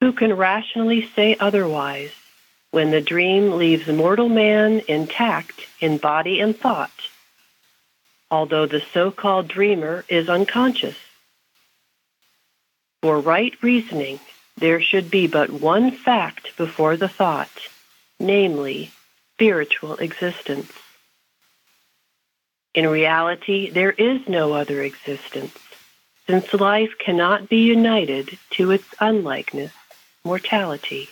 Who 0.00 0.14
can 0.14 0.32
rationally 0.32 1.10
say 1.14 1.36
otherwise 1.38 2.12
when 2.70 2.90
the 2.90 3.02
dream 3.02 3.58
leaves 3.58 3.86
mortal 3.86 4.30
man 4.30 4.80
intact 4.88 5.60
in 5.78 5.98
body 5.98 6.40
and 6.40 6.56
thought, 6.56 7.10
although 8.30 8.64
the 8.64 8.82
so-called 8.94 9.46
dreamer 9.46 10.06
is 10.08 10.30
unconscious? 10.30 10.96
For 13.06 13.20
right 13.20 13.54
reasoning, 13.62 14.18
there 14.56 14.80
should 14.80 15.12
be 15.12 15.28
but 15.28 15.48
one 15.48 15.92
fact 15.92 16.56
before 16.56 16.96
the 16.96 17.08
thought, 17.08 17.56
namely, 18.18 18.90
spiritual 19.34 19.94
existence. 19.98 20.72
In 22.74 22.88
reality, 22.88 23.70
there 23.70 23.92
is 23.92 24.26
no 24.26 24.54
other 24.54 24.82
existence, 24.82 25.56
since 26.26 26.52
life 26.52 26.98
cannot 26.98 27.48
be 27.48 27.58
united 27.58 28.40
to 28.54 28.72
its 28.72 28.88
unlikeness, 28.98 29.72
mortality. 30.24 31.08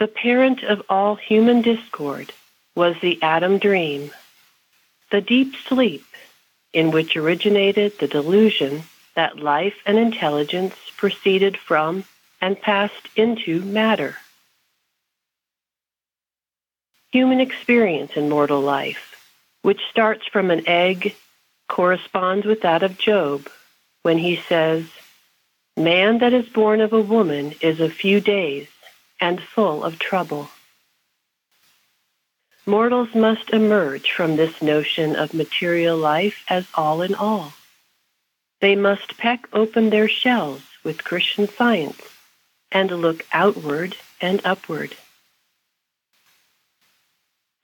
The 0.00 0.08
parent 0.08 0.64
of 0.64 0.82
all 0.88 1.14
human 1.14 1.62
discord 1.62 2.32
was 2.74 2.96
the 3.00 3.22
Adam 3.22 3.58
dream, 3.58 4.10
the 5.12 5.20
deep 5.20 5.54
sleep 5.54 6.04
in 6.72 6.90
which 6.90 7.16
originated 7.16 8.00
the 8.00 8.08
delusion 8.08 8.82
that 9.14 9.38
life 9.38 9.76
and 9.86 9.98
intelligence 9.98 10.74
proceeded 10.96 11.56
from 11.56 12.04
and 12.40 12.60
passed 12.60 13.08
into 13.16 13.60
matter. 13.60 14.16
Human 17.10 17.40
experience 17.40 18.12
in 18.16 18.28
mortal 18.28 18.60
life, 18.60 19.16
which 19.62 19.80
starts 19.90 20.26
from 20.26 20.50
an 20.50 20.66
egg, 20.66 21.14
corresponds 21.68 22.46
with 22.46 22.62
that 22.62 22.82
of 22.82 22.98
Job 22.98 23.48
when 24.02 24.18
he 24.18 24.36
says, 24.36 24.84
Man 25.76 26.18
that 26.18 26.32
is 26.32 26.48
born 26.48 26.80
of 26.80 26.92
a 26.92 27.00
woman 27.00 27.54
is 27.60 27.80
a 27.80 27.88
few 27.88 28.20
days 28.20 28.68
and 29.20 29.40
full 29.40 29.84
of 29.84 29.98
trouble. 29.98 30.50
Mortals 32.66 33.14
must 33.14 33.50
emerge 33.50 34.10
from 34.12 34.36
this 34.36 34.60
notion 34.62 35.16
of 35.16 35.34
material 35.34 35.96
life 35.96 36.44
as 36.48 36.66
all 36.74 37.02
in 37.02 37.14
all. 37.14 37.52
They 38.62 38.76
must 38.76 39.18
peck 39.18 39.48
open 39.52 39.90
their 39.90 40.08
shells 40.08 40.62
with 40.84 41.02
Christian 41.02 41.48
science 41.48 42.00
and 42.70 42.92
look 42.92 43.26
outward 43.32 43.96
and 44.20 44.40
upward. 44.44 44.94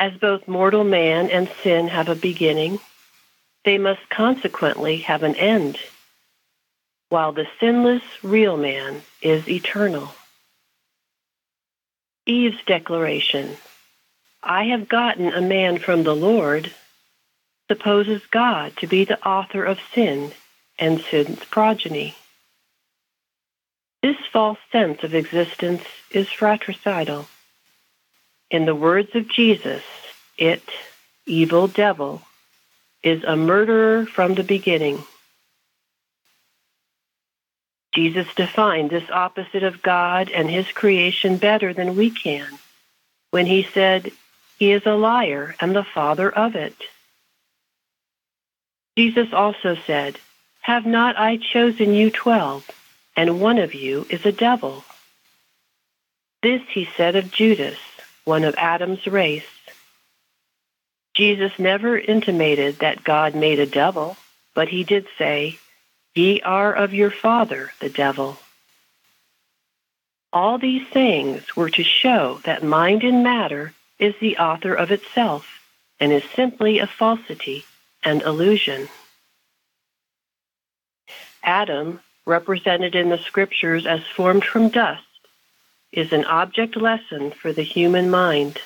As 0.01 0.15
both 0.15 0.49
mortal 0.49 0.83
man 0.83 1.31
and 1.31 1.49
sin 1.63 1.87
have 1.87 2.09
a 2.09 2.17
beginning, 2.17 2.81
they 3.65 3.79
must 3.79 4.11
consequently 4.11 4.99
have 4.99 5.23
an 5.23 5.37
end, 5.37 5.79
while 7.11 7.31
the 7.31 7.47
sinless 7.61 8.03
real 8.25 8.57
man 8.57 9.03
is 9.23 9.49
eternal. 9.49 10.13
Eve's 12.27 12.63
declaration, 12.67 13.57
I 14.43 14.65
have 14.65 14.89
gotten 14.89 15.33
a 15.33 15.41
man 15.41 15.79
from 15.79 16.03
the 16.03 16.17
Lord, 16.17 16.73
supposes 17.69 18.21
God 18.33 18.77
to 18.79 18.89
be 18.89 19.05
the 19.05 19.25
author 19.25 19.63
of 19.63 19.79
sin 19.95 20.33
and 20.79 21.01
sin's 21.11 21.45
progeny. 21.45 22.15
This 24.03 24.17
false 24.33 24.59
sense 24.71 25.03
of 25.03 25.15
existence 25.15 25.83
is 26.11 26.29
fratricidal. 26.29 27.27
In 28.51 28.65
the 28.65 28.75
words 28.75 29.15
of 29.15 29.29
Jesus, 29.29 29.83
it, 30.37 30.63
evil 31.27 31.67
devil, 31.67 32.23
is 33.03 33.25
a 33.25 33.37
murderer 33.37 34.07
from 34.07 34.35
the 34.35 34.45
beginning. 34.45 35.05
Jesus 37.93 38.33
defined 38.35 38.91
this 38.91 39.11
opposite 39.11 39.63
of 39.63 39.83
God 39.83 40.31
and 40.31 40.49
his 40.49 40.71
creation 40.71 41.37
better 41.37 41.73
than 41.73 41.97
we 41.97 42.11
can 42.11 42.47
when 43.31 43.47
he 43.47 43.63
said, 43.63 44.13
He 44.59 44.73
is 44.73 44.87
a 44.87 44.95
liar 44.95 45.57
and 45.61 45.75
the 45.75 45.85
father 45.85 46.31
of 46.31 46.55
it. 46.55 46.77
Jesus 48.97 49.33
also 49.33 49.77
said, 49.87 50.19
have 50.69 50.85
not 50.85 51.19
I 51.19 51.39
chosen 51.39 51.95
you 51.95 52.11
twelve, 52.11 52.71
and 53.17 53.41
one 53.41 53.57
of 53.57 53.73
you 53.73 54.07
is 54.11 54.27
a 54.27 54.33
devil? 54.33 54.85
This 56.43 56.61
he 56.69 56.87
said 56.95 57.17
of 57.17 57.33
Judas, 57.33 57.79
one 58.27 58.45
of 58.45 58.55
Adam's 58.59 59.07
race. 59.07 59.49
Jesus 61.15 61.59
never 61.59 61.99
intimated 61.99 62.81
that 62.81 63.03
God 63.03 63.35
made 63.35 63.59
a 63.59 63.65
devil, 63.65 64.19
but 64.53 64.69
he 64.69 64.85
did 64.85 65.07
say, 65.17 65.59
Ye 66.15 66.43
are 66.43 66.75
of 66.75 66.93
your 66.93 67.11
father, 67.11 67.73
the 67.81 67.89
devil. 67.89 68.37
All 70.35 70.59
these 70.59 70.87
things 70.89 71.57
were 71.57 71.71
to 71.71 71.83
show 71.83 72.43
that 72.45 72.63
mind 72.63 73.05
in 73.05 73.23
matter 73.23 73.73
is 73.99 74.15
the 74.21 74.37
author 74.37 74.75
of 74.75 74.91
itself 74.91 75.63
and 75.99 76.13
is 76.13 76.25
simply 76.37 76.79
a 76.79 76.87
falsity 76.87 77.65
and 78.05 78.21
illusion. 78.21 78.91
Adam, 81.49 81.99
represented 82.27 82.95
in 82.95 83.09
the 83.09 83.17
scriptures 83.17 83.87
as 83.87 84.03
formed 84.15 84.45
from 84.45 84.69
dust, 84.69 85.03
is 85.91 86.13
an 86.13 86.27
object 86.27 86.77
lesson 86.77 87.31
for 87.31 87.55
the 87.55 87.63
human 87.63 88.11
mind. 88.11 88.59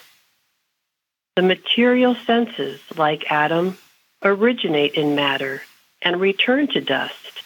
The 1.36 1.42
material 1.42 2.16
senses, 2.26 2.80
like 2.96 3.30
Adam, 3.30 3.78
originate 4.24 4.94
in 4.94 5.14
matter 5.14 5.62
and 6.02 6.20
return 6.20 6.66
to 6.72 6.80
dust, 6.80 7.44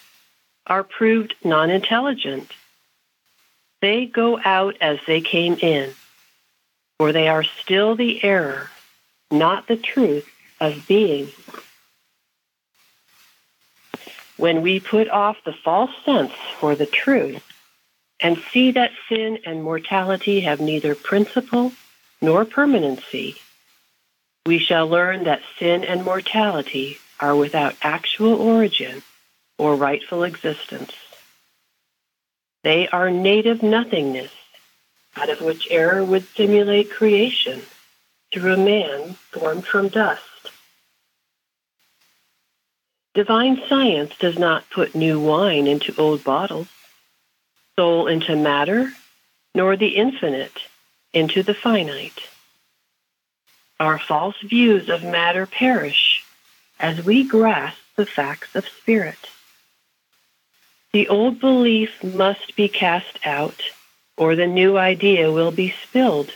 are 0.65 0.83
proved 0.83 1.35
non 1.43 1.69
intelligent. 1.69 2.51
They 3.79 4.07
go 4.07 4.39
out 4.43 4.75
as 4.81 4.97
they 5.05 5.21
came 5.21 5.53
in, 5.61 5.93
for 6.97 7.11
they 7.11 7.27
are 7.27 7.43
still 7.43 7.95
the 7.95 8.23
error, 8.23 8.71
not 9.29 9.67
the 9.67 9.77
truth 9.77 10.27
of 10.59 10.87
being. 10.87 11.29
When 14.37 14.61
we 14.61 14.79
put 14.79 15.09
off 15.09 15.43
the 15.43 15.53
false 15.53 15.91
sense 16.05 16.31
for 16.59 16.75
the 16.75 16.85
truth 16.85 17.43
and 18.19 18.37
see 18.51 18.71
that 18.71 18.91
sin 19.09 19.39
and 19.45 19.63
mortality 19.63 20.41
have 20.41 20.61
neither 20.61 20.95
principle 20.95 21.73
nor 22.21 22.45
permanency, 22.45 23.35
we 24.45 24.59
shall 24.59 24.87
learn 24.87 25.25
that 25.25 25.41
sin 25.59 25.83
and 25.83 26.05
mortality 26.05 26.99
are 27.19 27.35
without 27.35 27.75
actual 27.81 28.39
origin 28.39 29.01
or 29.57 29.75
rightful 29.75 30.23
existence. 30.23 30.93
They 32.63 32.87
are 32.89 33.09
native 33.09 33.63
nothingness, 33.63 34.31
out 35.15 35.29
of 35.29 35.41
which 35.41 35.67
error 35.71 36.03
would 36.03 36.27
simulate 36.35 36.91
creation 36.91 37.61
through 38.31 38.53
a 38.53 38.57
man 38.57 39.13
formed 39.31 39.65
from 39.65 39.87
dust. 39.87 40.21
Divine 43.17 43.59
science 43.67 44.15
does 44.19 44.37
not 44.37 44.69
put 44.69 44.93
new 44.93 45.19
wine 45.19 45.65
into 45.65 45.91
old 45.99 46.23
bottles, 46.23 46.67
soul 47.75 48.05
into 48.05 48.35
matter, 48.35 48.91
nor 49.55 49.75
the 49.75 49.95
infinite 49.95 50.59
into 51.13 51.41
the 51.41 51.55
finite. 51.55 52.29
Our 53.79 53.97
false 53.97 54.39
views 54.43 54.87
of 54.87 55.01
matter 55.01 55.47
perish 55.47 56.23
as 56.79 57.03
we 57.03 57.23
grasp 57.23 57.79
the 57.95 58.05
facts 58.05 58.53
of 58.53 58.67
spirit. 58.67 59.31
The 60.93 61.07
old 61.07 61.39
belief 61.39 62.03
must 62.03 62.55
be 62.55 62.67
cast 62.67 63.17
out, 63.25 63.63
or 64.15 64.35
the 64.35 64.45
new 64.45 64.77
idea 64.77 65.31
will 65.31 65.51
be 65.51 65.73
spilled, 65.87 66.29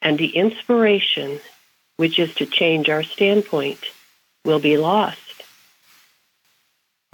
and 0.00 0.16
the 0.16 0.34
inspiration, 0.34 1.40
which 1.98 2.18
is 2.18 2.34
to 2.36 2.46
change 2.46 2.88
our 2.88 3.02
standpoint, 3.02 3.80
will 4.46 4.58
be 4.58 4.78
lost. 4.78 5.27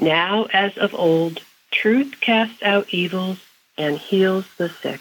Now, 0.05 0.45
as 0.53 0.77
of 0.77 0.95
old, 0.95 1.41
truth 1.71 2.21
casts 2.21 2.63
out 2.63 2.93
evils 2.93 3.39
and 3.79 3.97
heals 3.97 4.45
the 4.59 4.69
sick. 4.69 5.01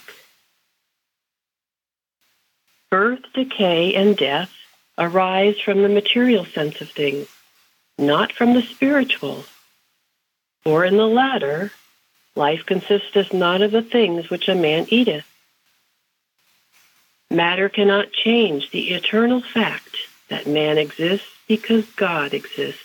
Birth, 2.89 3.19
decay, 3.33 3.95
and 3.95 4.15
death 4.15 4.53
arise 4.97 5.59
from 5.59 5.81
the 5.81 5.89
material 5.89 6.45
sense 6.45 6.79
of 6.79 6.89
things, 6.89 7.27
not 7.97 8.31
from 8.31 8.53
the 8.53 8.61
spiritual. 8.61 9.43
For 10.63 10.85
in 10.85 10.95
the 10.95 11.07
latter, 11.07 11.73
life 12.33 12.65
consisteth 12.65 13.33
not 13.33 13.61
of 13.61 13.71
the 13.71 13.81
things 13.81 14.29
which 14.29 14.47
a 14.47 14.55
man 14.55 14.85
eateth. 14.87 15.25
Matter 17.29 17.67
cannot 17.67 18.13
change 18.13 18.71
the 18.71 18.91
eternal 18.91 19.41
fact 19.41 19.97
that 20.29 20.47
man 20.47 20.77
exists 20.77 21.27
because 21.45 21.85
God 21.97 22.33
exists. 22.33 22.82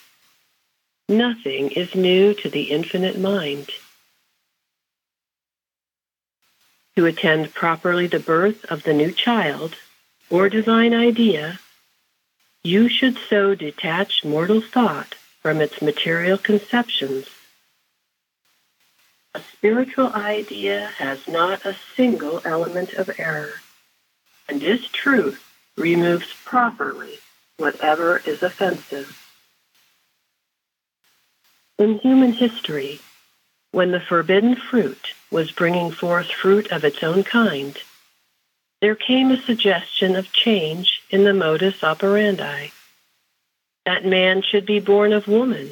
Nothing 1.09 1.70
is 1.70 1.94
new 1.94 2.34
to 2.34 2.50
the 2.50 2.64
infinite 2.64 3.18
mind. 3.18 3.70
To 6.96 7.06
attend 7.06 7.54
properly 7.54 8.06
the 8.06 8.20
birth 8.20 8.66
of 8.66 8.82
the 8.82 8.92
new 8.92 9.12
child 9.12 9.76
or 10.28 10.50
divine 10.50 10.92
idea, 10.92 11.61
you 12.62 12.90
should 12.90 13.16
so 13.16 13.54
detach 13.54 14.22
mortal 14.22 14.61
thought 14.61 15.14
from 15.40 15.62
its 15.62 15.80
material 15.80 16.36
conceptions. 16.36 17.26
A 19.34 19.40
spiritual 19.40 20.12
idea 20.12 20.90
has 20.98 21.26
not 21.26 21.64
a 21.64 21.76
single 21.96 22.42
element 22.44 22.92
of 22.92 23.18
error, 23.18 23.62
and 24.46 24.61
this 24.61 24.86
truth 24.88 25.42
removes 25.76 26.34
properly 26.44 27.18
whatever 27.56 28.18
is 28.26 28.42
offensive. 28.42 29.27
In 31.78 32.00
human 32.00 32.32
history, 32.32 32.98
when 33.70 33.92
the 33.92 34.00
forbidden 34.00 34.56
fruit 34.56 35.14
was 35.30 35.52
bringing 35.52 35.92
forth 35.92 36.26
fruit 36.26 36.72
of 36.72 36.84
its 36.84 37.04
own 37.04 37.22
kind, 37.22 37.78
there 38.80 38.96
came 38.96 39.30
a 39.30 39.40
suggestion 39.40 40.16
of 40.16 40.32
change 40.32 41.02
in 41.10 41.22
the 41.22 41.32
modus 41.32 41.84
operandi. 41.84 42.68
That 43.86 44.04
man 44.04 44.42
should 44.42 44.66
be 44.66 44.80
born 44.80 45.12
of 45.12 45.28
woman, 45.28 45.70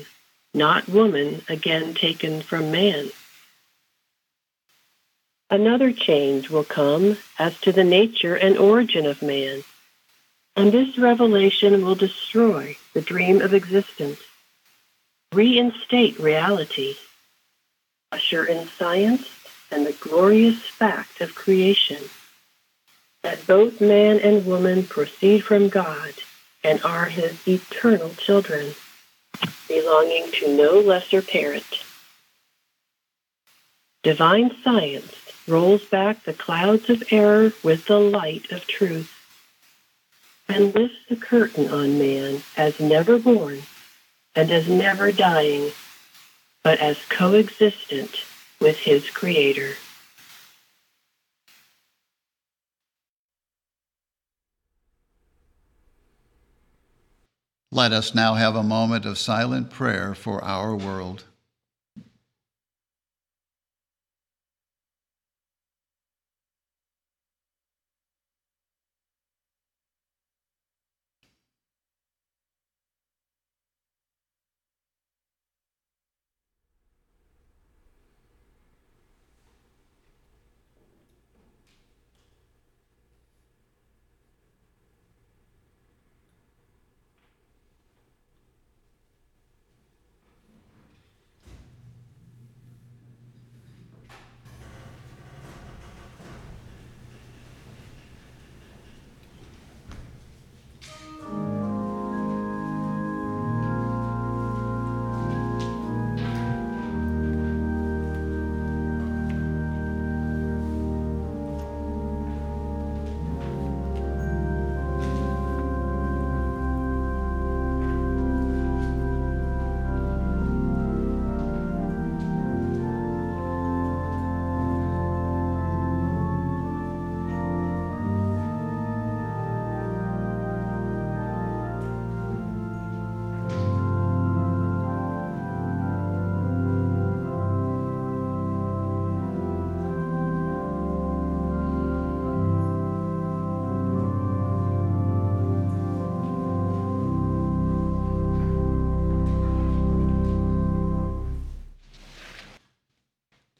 not 0.54 0.88
woman 0.88 1.42
again 1.48 1.94
taken 1.94 2.40
from 2.40 2.70
man. 2.70 3.11
Another 5.50 5.92
change 5.92 6.50
will 6.50 6.64
come 6.64 7.18
as 7.36 7.59
to 7.62 7.72
the 7.72 7.84
nature 7.84 8.36
and 8.36 8.57
origin 8.57 9.07
of 9.07 9.22
man, 9.22 9.64
and 10.54 10.70
this 10.70 10.98
revelation 10.98 11.84
will 11.84 11.96
destroy 11.96 12.76
the 12.94 13.02
dream 13.02 13.40
of 13.40 13.52
existence 13.52 14.20
reinstate 15.33 16.18
reality, 16.18 16.97
usher 18.12 18.45
in 18.45 18.68
science 18.68 19.29
and 19.70 19.87
the 19.87 19.93
glorious 19.93 20.61
fact 20.62 21.20
of 21.20 21.35
creation, 21.35 22.03
that 23.22 23.47
both 23.47 23.81
man 23.81 24.18
and 24.20 24.47
woman 24.47 24.85
proceed 24.85 25.43
from 25.45 25.68
God 25.68 26.14
and 26.62 26.83
are 26.83 27.07
his 27.07 27.47
eternal 27.47 28.11
children, 28.14 28.74
belonging 29.68 30.31
to 30.33 30.57
no 30.57 30.81
lesser 30.81 31.22
parent. 31.22 31.85
Divine 34.03 34.55
science 34.62 35.12
rolls 35.49 35.85
back 35.85 36.22
the 36.24 36.33
clouds 36.33 36.89
of 36.89 37.03
error 37.11 37.53
with 37.62 37.87
the 37.87 37.99
light 37.99 38.51
of 38.53 38.66
truth 38.66 39.12
and 40.49 40.74
lifts 40.74 40.99
the 41.09 41.16
curtain 41.16 41.68
on 41.68 41.99
man 41.99 42.43
as 42.57 42.79
never 42.79 43.18
born 43.18 43.62
and 44.37 44.51
as 44.51 44.68
never 44.68 45.11
dying, 45.11 45.72
but 46.62 46.78
as 46.78 46.99
coexistent 47.09 48.22
with 48.61 48.76
his 48.76 49.09
Creator. 49.09 49.72
Let 57.72 57.93
us 57.93 58.14
now 58.14 58.34
have 58.34 58.55
a 58.57 58.62
moment 58.62 59.05
of 59.07 59.18
silent 59.18 59.70
prayer 59.70 60.14
for 60.14 60.43
our 60.45 60.76
world. 60.76 61.24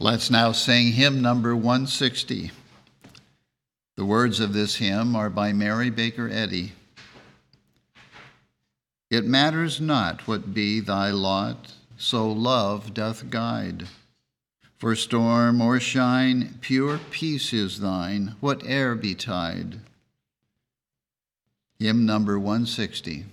Let's 0.07 0.31
now 0.31 0.53
sing 0.53 0.93
hymn 0.93 1.21
number 1.21 1.57
160. 1.57 2.53
The 3.97 4.05
words 4.05 4.39
of 4.39 4.53
this 4.53 4.77
hymn 4.77 5.17
are 5.17 5.29
by 5.29 5.53
Mary 5.53 5.91
Baker 5.91 6.31
Eddy. 6.31 6.75
It 9.11 9.25
matters 9.25 9.81
not 9.81 10.29
what 10.29 10.55
be 10.55 10.79
thy 10.79 11.11
lot, 11.11 11.73
so 11.97 12.31
love 12.31 12.95
doth 12.95 13.31
guide. 13.31 13.89
For 14.79 14.95
storm 14.95 15.61
or 15.61 15.81
shine, 15.81 16.59
pure 16.61 17.01
peace 17.11 17.53
is 17.53 17.81
thine, 17.81 18.37
whate'er 18.39 18.95
betide. 18.95 19.81
Hymn 21.81 22.07
number 22.07 22.39
160. 22.39 23.25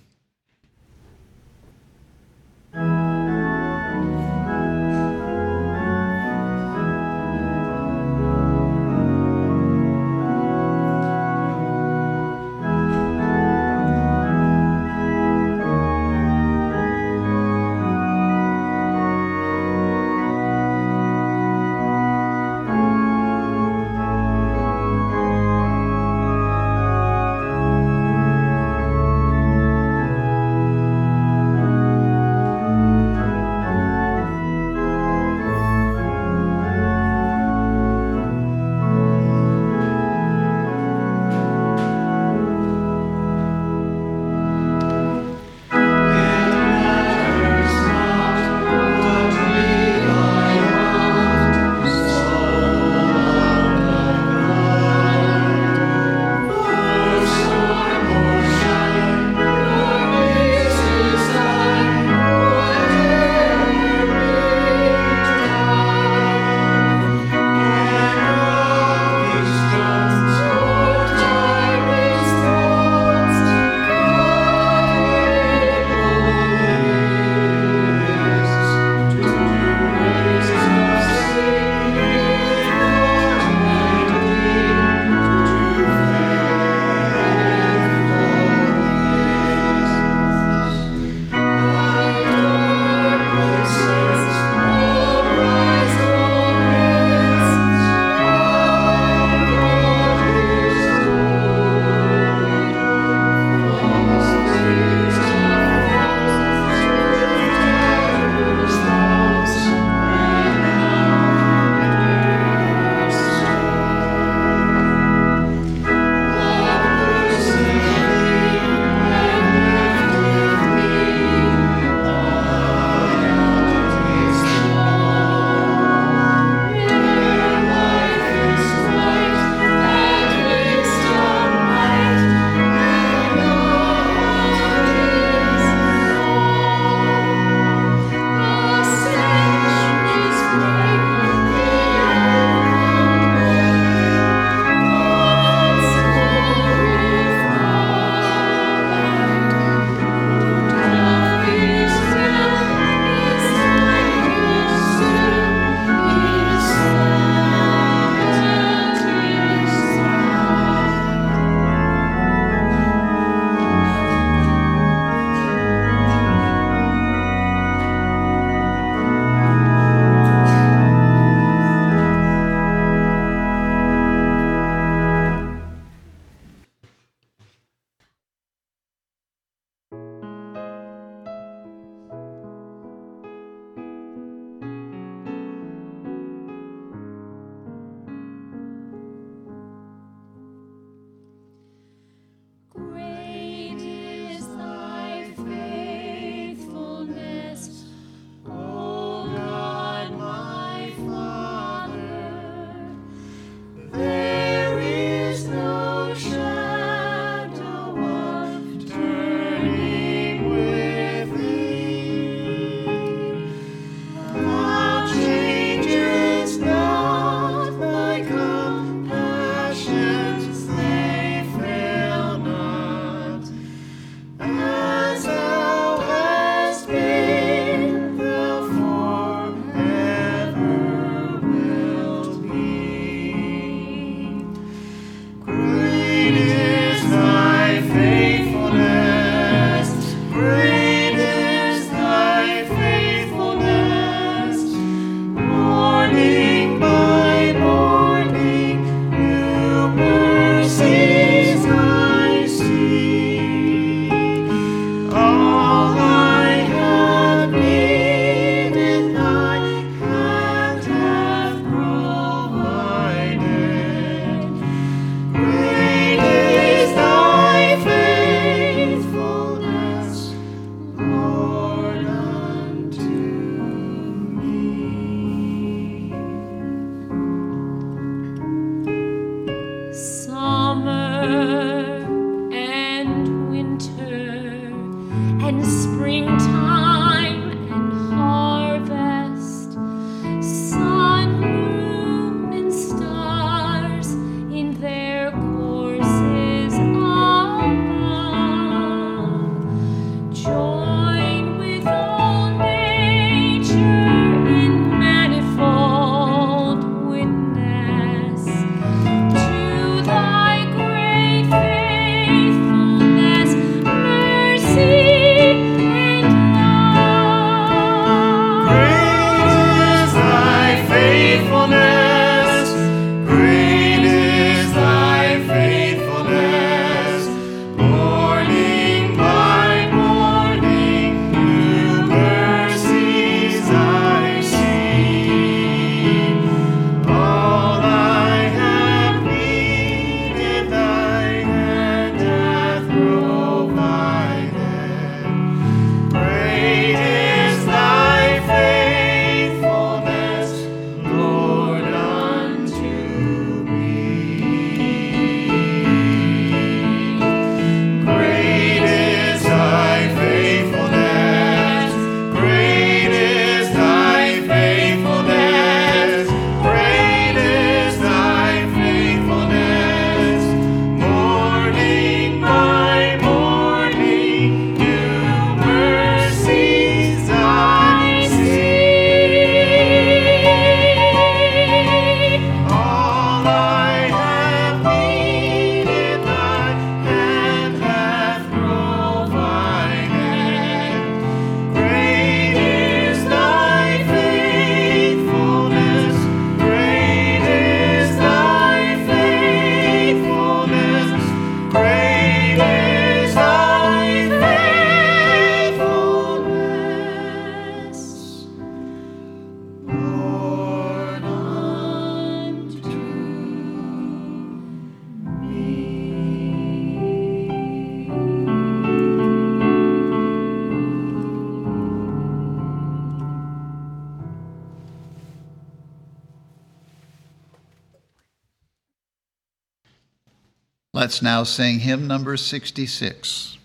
Let's 431.14 431.22
now 431.22 431.44
sing 431.44 431.78
hymn 431.78 432.08
number 432.08 432.36
66. 432.36 433.56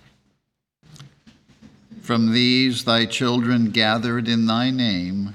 From 1.99 2.31
these 2.31 2.83
thy 2.83 3.07
children 3.07 3.71
gathered 3.71 4.27
in 4.27 4.45
thy 4.45 4.69
name, 4.69 5.33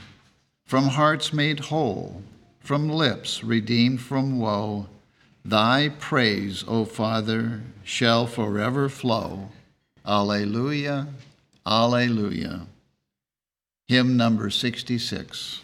from 0.64 0.84
hearts 0.90 1.32
made 1.32 1.58
whole, 1.58 2.22
from 2.60 2.88
lips 2.88 3.42
redeemed 3.42 4.00
from 4.00 4.38
woe, 4.38 4.86
thy 5.44 5.88
praise, 5.88 6.62
O 6.68 6.84
Father, 6.84 7.62
shall 7.82 8.28
forever 8.28 8.88
flow. 8.88 9.48
Alleluia, 10.06 11.08
Alleluia. 11.66 12.68
Hymn 13.88 14.16
number 14.16 14.50
66. 14.50 15.62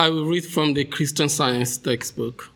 I 0.00 0.10
will 0.10 0.26
read 0.26 0.44
from 0.44 0.74
the 0.74 0.84
Christian 0.84 1.28
Science 1.28 1.76
textbook, 1.76 2.52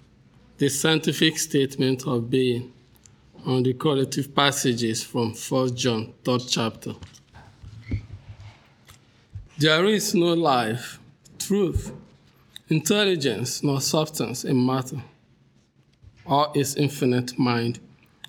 the 0.59 0.69
scientific 0.69 1.37
statement 1.39 2.07
of 2.07 2.31
being 2.31 2.73
on 3.45 3.65
the 3.65 3.73
correlative 3.75 4.33
passages 4.33 5.03
from 5.03 5.35
1 5.35 5.75
John, 5.75 6.15
3rd 6.23 6.49
chapter. 6.49 6.95
There 9.59 9.87
is 9.87 10.15
no 10.15 10.35
life, 10.35 11.01
truth, 11.37 11.91
intelligence, 12.69 13.65
nor 13.65 13.81
substance 13.81 14.45
in 14.45 14.65
matter, 14.65 15.03
or 16.25 16.53
its 16.55 16.77
infinite 16.77 17.37
mind 17.41 17.81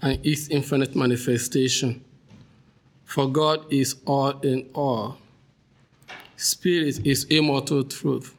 and 0.01 0.26
its 0.26 0.47
infinite 0.47 0.95
manifestation. 0.95 2.03
For 3.05 3.30
God 3.30 3.72
is 3.72 3.95
all 4.07 4.39
in 4.39 4.72
all. 4.74 5.20
Spirit 6.36 7.05
is 7.05 7.26
immortal 7.26 7.84
truth 7.84 8.34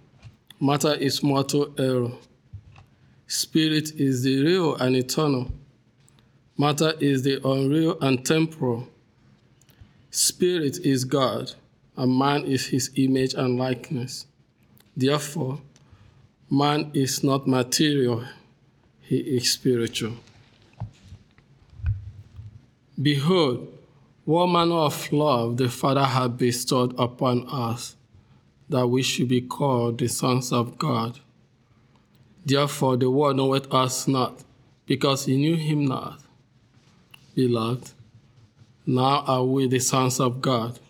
Matter 0.65 0.95
is 0.95 1.23
mortal 1.23 1.75
error. 1.79 2.13
Spirit 3.27 4.01
is 4.01 4.23
the 4.23 4.43
real 4.43 4.75
and 4.77 4.97
eternal. 4.97 5.53
Matter 6.57 6.95
is 7.01 7.23
the 7.23 7.39
unreal 7.47 7.99
and 8.01 8.25
temporal. 8.25 8.89
Spirit 10.11 10.79
is 10.79 11.05
God, 11.05 11.53
and 11.99 12.19
man 12.19 12.45
is 12.45 12.69
his 12.69 12.91
image 12.97 13.35
and 13.35 13.59
likeness. 13.59 14.25
Therefore, 14.97 15.61
man 16.49 16.91
is 16.95 17.23
not 17.23 17.47
material, 17.47 18.25
he 19.03 19.19
is 19.19 19.53
spiritual. 19.53 20.15
Behold, 23.03 23.69
what 24.25 24.47
manner 24.47 24.77
of 24.77 25.13
love 25.13 25.59
the 25.59 25.69
Father 25.69 26.07
hath 26.07 26.39
bestowed 26.39 26.99
upon 26.99 27.47
us 27.49 27.97
that 28.75 28.89
we 28.89 29.05
should 29.05 29.29
be 29.29 29.41
called 29.41 29.99
the 29.99 30.09
sons 30.09 30.53
of 30.53 30.77
God. 30.79 31.21
Therefore, 32.45 32.97
the 32.97 33.09
world 33.09 33.37
knoweth 33.37 33.73
us 33.73 34.09
not, 34.09 34.43
because 34.85 35.27
he 35.27 35.37
knew 35.37 35.55
him 35.55 35.85
not. 35.85 36.19
Beloved, 37.37 37.93
now 38.85 39.23
are 39.29 39.45
we 39.45 39.69
the 39.69 39.79
sons 39.79 40.19
of 40.19 40.41
God, 40.41 40.81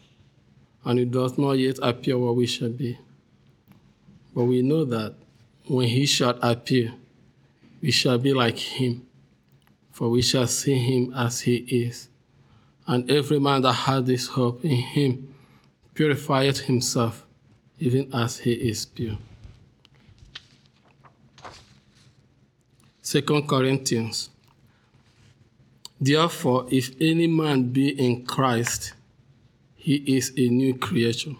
and 0.86 0.98
it 0.98 1.10
does 1.10 1.36
not 1.36 1.58
yet 1.58 1.78
appear 1.82 2.16
what 2.16 2.36
we 2.36 2.46
shall 2.46 2.70
be. 2.70 2.98
But 4.34 4.44
we 4.44 4.62
know 4.62 4.86
that 4.86 5.16
when 5.66 5.86
he 5.88 6.06
shall 6.06 6.38
appear, 6.40 6.94
we 7.82 7.90
shall 7.90 8.16
be 8.16 8.32
like 8.32 8.56
him, 8.56 9.06
for 9.92 10.08
we 10.08 10.22
shall 10.22 10.46
see 10.46 10.78
him 10.78 11.12
as 11.12 11.42
he 11.42 11.56
is. 11.56 12.08
And 12.86 13.10
every 13.10 13.38
man 13.38 13.60
that 13.60 13.74
has 13.74 14.04
this 14.04 14.28
hope 14.28 14.64
in 14.64 14.70
him 14.70 15.34
purifieth 15.92 16.60
himself, 16.60 17.26
even 17.78 18.12
as 18.14 18.38
he 18.38 18.52
is 18.52 18.86
pure. 18.86 19.18
2 23.02 23.22
Corinthians. 23.42 24.30
Therefore, 26.00 26.66
if 26.70 26.90
any 27.00 27.26
man 27.26 27.64
be 27.64 27.88
in 27.88 28.24
Christ, 28.24 28.94
he 29.74 29.96
is 30.16 30.32
a 30.36 30.48
new 30.48 30.76
creature. 30.76 31.34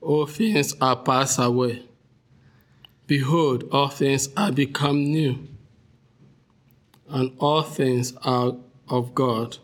All 0.00 0.26
things 0.26 0.74
are 0.80 0.96
passed 0.96 1.38
away. 1.38 1.84
Behold, 3.06 3.68
all 3.70 3.88
things 3.88 4.28
are 4.36 4.50
become 4.50 5.04
new, 5.04 5.46
and 7.08 7.32
all 7.38 7.62
things 7.62 8.14
are 8.22 8.54
of 8.88 9.14
God, 9.14 9.58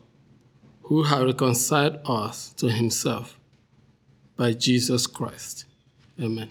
who 0.82 1.02
has 1.04 1.24
reconciled 1.24 1.98
us 2.04 2.52
to 2.54 2.70
himself 2.70 3.37
by 4.38 4.54
Jesus 4.54 5.06
Christ. 5.06 5.66
Amen. 6.18 6.48